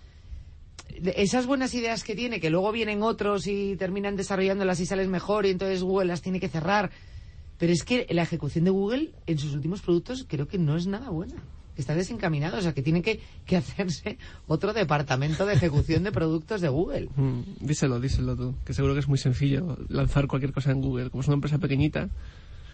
Esas 1.15 1.47
buenas 1.47 1.73
ideas 1.75 2.03
que 2.03 2.15
tiene, 2.17 2.41
que 2.41 2.51
luego 2.51 2.73
vienen 2.73 3.03
otros 3.03 3.47
y 3.47 3.77
terminan 3.77 4.17
desarrollándolas 4.17 4.81
y 4.81 4.87
sales 4.87 5.09
mejor 5.09 5.47
y 5.47 5.51
entonces 5.51 5.83
Google 5.83 6.07
las 6.09 6.21
tiene 6.21 6.41
que 6.41 6.49
cerrar. 6.49 6.91
Pero 7.59 7.73
es 7.73 7.85
que 7.85 8.07
la 8.11 8.23
ejecución 8.23 8.65
de 8.65 8.71
Google 8.71 9.13
en 9.27 9.39
sus 9.39 9.55
últimos 9.55 9.83
productos 9.83 10.25
creo 10.27 10.49
que 10.49 10.59
no 10.59 10.77
es 10.77 10.87
nada 10.87 11.11
buena. 11.11 11.35
Está 11.81 11.95
desencaminado, 11.95 12.59
o 12.59 12.61
sea 12.63 12.73
que 12.75 12.83
tiene 12.83 13.03
que, 13.03 13.21
que 13.47 13.57
hacerse 13.57 14.19
otro 14.47 14.73
departamento 14.73 15.47
de 15.47 15.55
ejecución 15.55 16.05
de 16.05 16.13
productos 16.13 16.61
de 16.61 16.69
Google. 16.69 17.09
Mm, 17.17 17.43
díselo, 17.61 17.99
díselo 18.01 18.37
tú, 18.37 18.55
que 18.65 18.73
seguro 18.73 18.95
que 18.95 19.01
es 19.01 19.09
muy 19.09 19.19
sencillo 19.19 19.77
lanzar 19.89 20.27
cualquier 20.27 20.53
cosa 20.53 20.71
en 20.71 20.81
Google. 20.81 21.11
Como 21.11 21.23
es 21.23 21.29
una 21.29 21.35
empresa 21.35 21.59
pequeñita, 21.59 22.09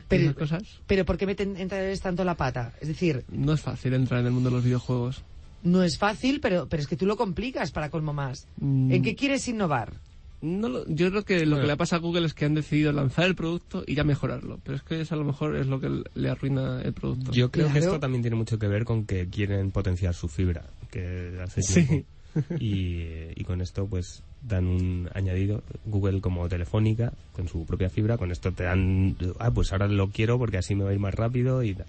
Pero- 0.09 0.35
cosas, 0.35 0.63
Pero 0.87 1.05
¿por 1.05 1.17
qué 1.17 1.27
meten 1.27 1.57
entonces 1.57 2.01
tanto 2.01 2.23
la 2.25 2.35
pata? 2.37 2.73
Es 2.81 2.89
decir, 2.89 3.25
no 3.31 3.53
es 3.53 3.61
fácil 3.61 3.95
entrar 3.95 4.21
en 4.21 4.27
el 4.27 4.33
mundo 4.33 4.51
de 4.51 4.57
los 4.57 4.65
videojuegos. 4.65 5.23
no 5.63 5.83
es 5.83 5.99
fácil, 5.99 6.41
pero, 6.41 6.69
pero 6.69 6.81
es 6.81 6.87
que 6.87 6.97
tú 6.97 7.07
lo 7.07 7.17
complicas 7.17 7.73
para 7.73 7.91
colmo 7.91 8.13
más. 8.13 8.47
Mm. 8.61 8.93
¿En 8.93 9.03
qué 9.03 9.15
quieres 9.17 9.49
innovar? 9.49 9.95
No 10.43 10.69
lo- 10.69 10.87
yo 10.87 11.11
creo 11.11 11.25
que 11.25 11.47
lo 11.47 11.61
que 11.61 11.67
le 11.67 11.77
pasa 11.77 11.97
a 11.97 11.99
Google 11.99 12.27
es 12.27 12.35
que 12.35 12.45
han 12.45 12.55
decidido 12.55 12.93
lanzar 12.93 13.25
el 13.25 13.35
producto 13.35 13.83
y 13.87 13.95
ya 13.95 14.05
mejorarlo. 14.05 14.61
Pero 14.65 14.77
es 14.77 14.83
que 14.83 15.01
eso 15.01 15.15
a 15.15 15.19
lo 15.19 15.25
mejor 15.25 15.57
es 15.57 15.67
lo 15.67 15.81
que 15.81 16.03
le 16.15 16.29
arruina 16.29 16.83
el 16.83 16.93
producto. 16.93 17.33
Yo 17.33 17.51
creo 17.51 17.73
que 17.73 17.79
esto 17.79 17.99
también 17.99 18.23
tiene 18.23 18.37
mucho 18.37 18.59
que 18.59 18.69
ver 18.69 18.85
con 18.85 19.07
que 19.07 19.29
quieren 19.29 19.71
potenciar 19.71 20.15
su 20.15 20.29
fibra, 20.29 20.63
que 20.91 21.39
hace 21.43 21.63
Sí. 21.63 21.87
tiempo. 21.87 22.09
Y, 22.61 23.03
y 23.35 23.45
con 23.45 23.63
esto 23.63 23.87
pues 23.87 24.23
dan 24.47 24.67
un 24.67 25.09
añadido, 25.15 25.63
Google 25.87 26.21
como 26.21 26.47
Telefónica, 26.51 27.11
con 27.33 27.49
su 27.49 27.65
propia 27.65 27.89
fibra, 27.89 28.19
con 28.19 28.31
esto 28.31 28.53
te 28.53 28.65
dan, 28.65 29.17
ah, 29.39 29.51
pues 29.51 29.73
ahora 29.73 29.89
lo 29.89 30.11
quiero 30.11 30.39
porque 30.39 30.59
así 30.59 30.75
me 30.75 30.85
va 30.85 30.91
a 30.91 30.93
ir 30.93 30.99
más 30.99 31.15
rápido 31.15 31.63
y 31.63 31.75
tal. 31.75 31.87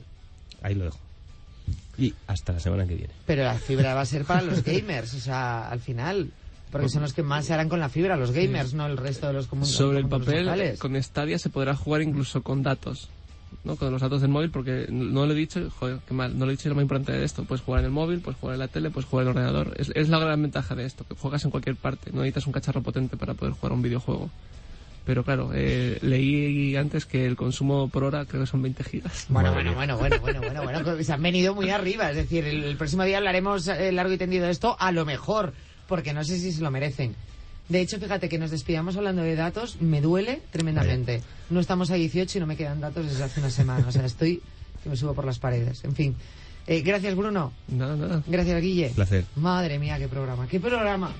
Ahí 0.61 0.73
lo 0.73 0.85
dejo. 0.85 0.99
Y 1.97 2.13
hasta 2.27 2.53
la 2.53 2.59
semana 2.61 2.87
que 2.87 2.95
viene. 2.95 3.13
Pero 3.25 3.43
la 3.43 3.55
fibra 3.55 3.93
va 3.93 4.01
a 4.01 4.05
ser 4.05 4.23
para 4.23 4.41
los 4.41 4.63
gamers, 4.63 5.13
o 5.15 5.19
sea, 5.19 5.67
al 5.69 5.81
final. 5.81 6.29
Porque 6.71 6.89
son 6.89 7.01
los 7.01 7.13
que 7.13 7.23
más 7.23 7.45
se 7.45 7.53
harán 7.53 7.69
con 7.69 7.79
la 7.79 7.89
fibra, 7.89 8.17
los 8.17 8.31
gamers, 8.31 8.73
no 8.73 8.85
el 8.85 8.97
resto 8.97 9.27
de 9.27 9.33
los 9.33 9.47
comunes. 9.47 9.71
Sobre 9.71 9.99
el 9.99 10.07
papel, 10.07 10.77
con 10.77 11.01
Stadia 11.01 11.39
se 11.39 11.49
podrá 11.49 11.75
jugar 11.75 12.01
incluso 12.01 12.41
con 12.43 12.63
datos. 12.63 13.09
¿no? 13.63 13.75
Con 13.75 13.91
los 13.91 14.01
datos 14.01 14.21
del 14.21 14.29
móvil, 14.29 14.49
porque 14.51 14.87
no 14.89 15.25
lo 15.25 15.33
he 15.33 15.35
dicho, 15.35 15.69
joder, 15.79 15.99
qué 16.07 16.13
mal, 16.13 16.37
no 16.37 16.45
lo 16.45 16.51
he 16.51 16.55
dicho 16.55 16.69
lo 16.69 16.75
más 16.75 16.83
importante 16.83 17.13
de 17.13 17.23
esto. 17.23 17.43
Puedes 17.45 17.63
jugar 17.63 17.79
en 17.79 17.85
el 17.85 17.91
móvil, 17.91 18.19
puedes 18.19 18.39
jugar 18.39 18.55
en 18.55 18.59
la 18.59 18.67
tele, 18.67 18.89
puedes 18.89 19.09
jugar 19.09 19.25
en 19.25 19.31
el 19.31 19.37
ordenador. 19.37 19.73
Es, 19.77 19.91
es 19.95 20.09
la 20.09 20.19
gran 20.19 20.41
ventaja 20.41 20.75
de 20.75 20.85
esto, 20.85 21.05
que 21.07 21.15
juegas 21.15 21.43
en 21.45 21.51
cualquier 21.51 21.75
parte. 21.75 22.11
No 22.11 22.19
necesitas 22.19 22.47
un 22.47 22.53
cacharro 22.53 22.81
potente 22.81 23.17
para 23.17 23.33
poder 23.33 23.53
jugar 23.53 23.73
un 23.73 23.81
videojuego. 23.81 24.29
Pero 25.05 25.23
claro, 25.23 25.51
eh, 25.53 25.99
leí 26.01 26.75
antes 26.75 27.05
que 27.05 27.25
el 27.25 27.37
consumo 27.37 27.87
por 27.87 28.03
hora 28.03 28.25
creo 28.25 28.41
que 28.41 28.47
son 28.47 28.61
20 28.61 28.83
gigas. 28.83 29.25
Bueno, 29.29 29.53
bueno, 29.53 29.73
bueno, 29.73 29.97
bueno, 29.97 30.19
bueno, 30.19 30.41
bueno, 30.41 30.63
bueno, 30.63 31.03
se 31.03 31.13
han 31.13 31.21
venido 31.21 31.55
muy 31.55 31.69
arriba. 31.69 32.09
Es 32.09 32.17
decir, 32.17 32.43
el, 32.43 32.65
el 32.65 32.75
próximo 32.75 33.05
día 33.05 33.17
hablaremos 33.17 33.69
eh, 33.69 33.93
largo 33.93 34.11
y 34.11 34.17
tendido 34.17 34.45
de 34.45 34.51
esto, 34.51 34.75
a 34.77 34.91
lo 34.91 35.05
mejor, 35.05 35.53
porque 35.87 36.13
no 36.13 36.23
sé 36.23 36.39
si 36.39 36.51
se 36.51 36.61
lo 36.61 36.71
merecen. 36.71 37.15
De 37.69 37.81
hecho, 37.81 37.99
fíjate 37.99 38.29
que 38.29 38.37
nos 38.37 38.51
despidamos 38.51 38.95
hablando 38.95 39.23
de 39.23 39.35
datos, 39.35 39.81
me 39.81 39.99
duele 39.99 40.41
tremendamente. 40.51 41.21
No 41.49 41.59
estamos 41.59 41.91
a 41.91 41.95
18 41.95 42.37
y 42.37 42.41
no 42.41 42.47
me 42.47 42.55
quedan 42.55 42.79
datos 42.79 43.05
desde 43.05 43.23
hace 43.25 43.39
una 43.41 43.49
semana. 43.49 43.85
O 43.87 43.91
sea, 43.91 44.05
estoy 44.05 44.41
que 44.83 44.89
me 44.89 44.95
subo 44.95 45.13
por 45.13 45.25
las 45.25 45.39
paredes. 45.39 45.83
En 45.83 45.93
fin. 45.93 46.15
Eh, 46.65 46.81
gracias, 46.81 47.15
Bruno. 47.15 47.51
Nada, 47.67 47.95
nada. 47.95 48.23
Gracias, 48.27 48.61
Guille. 48.61 48.89
Placer. 48.89 49.25
Madre 49.35 49.79
mía, 49.79 49.97
qué 49.97 50.07
programa. 50.07 50.47
¿Qué 50.47 50.59
programa? 50.59 51.11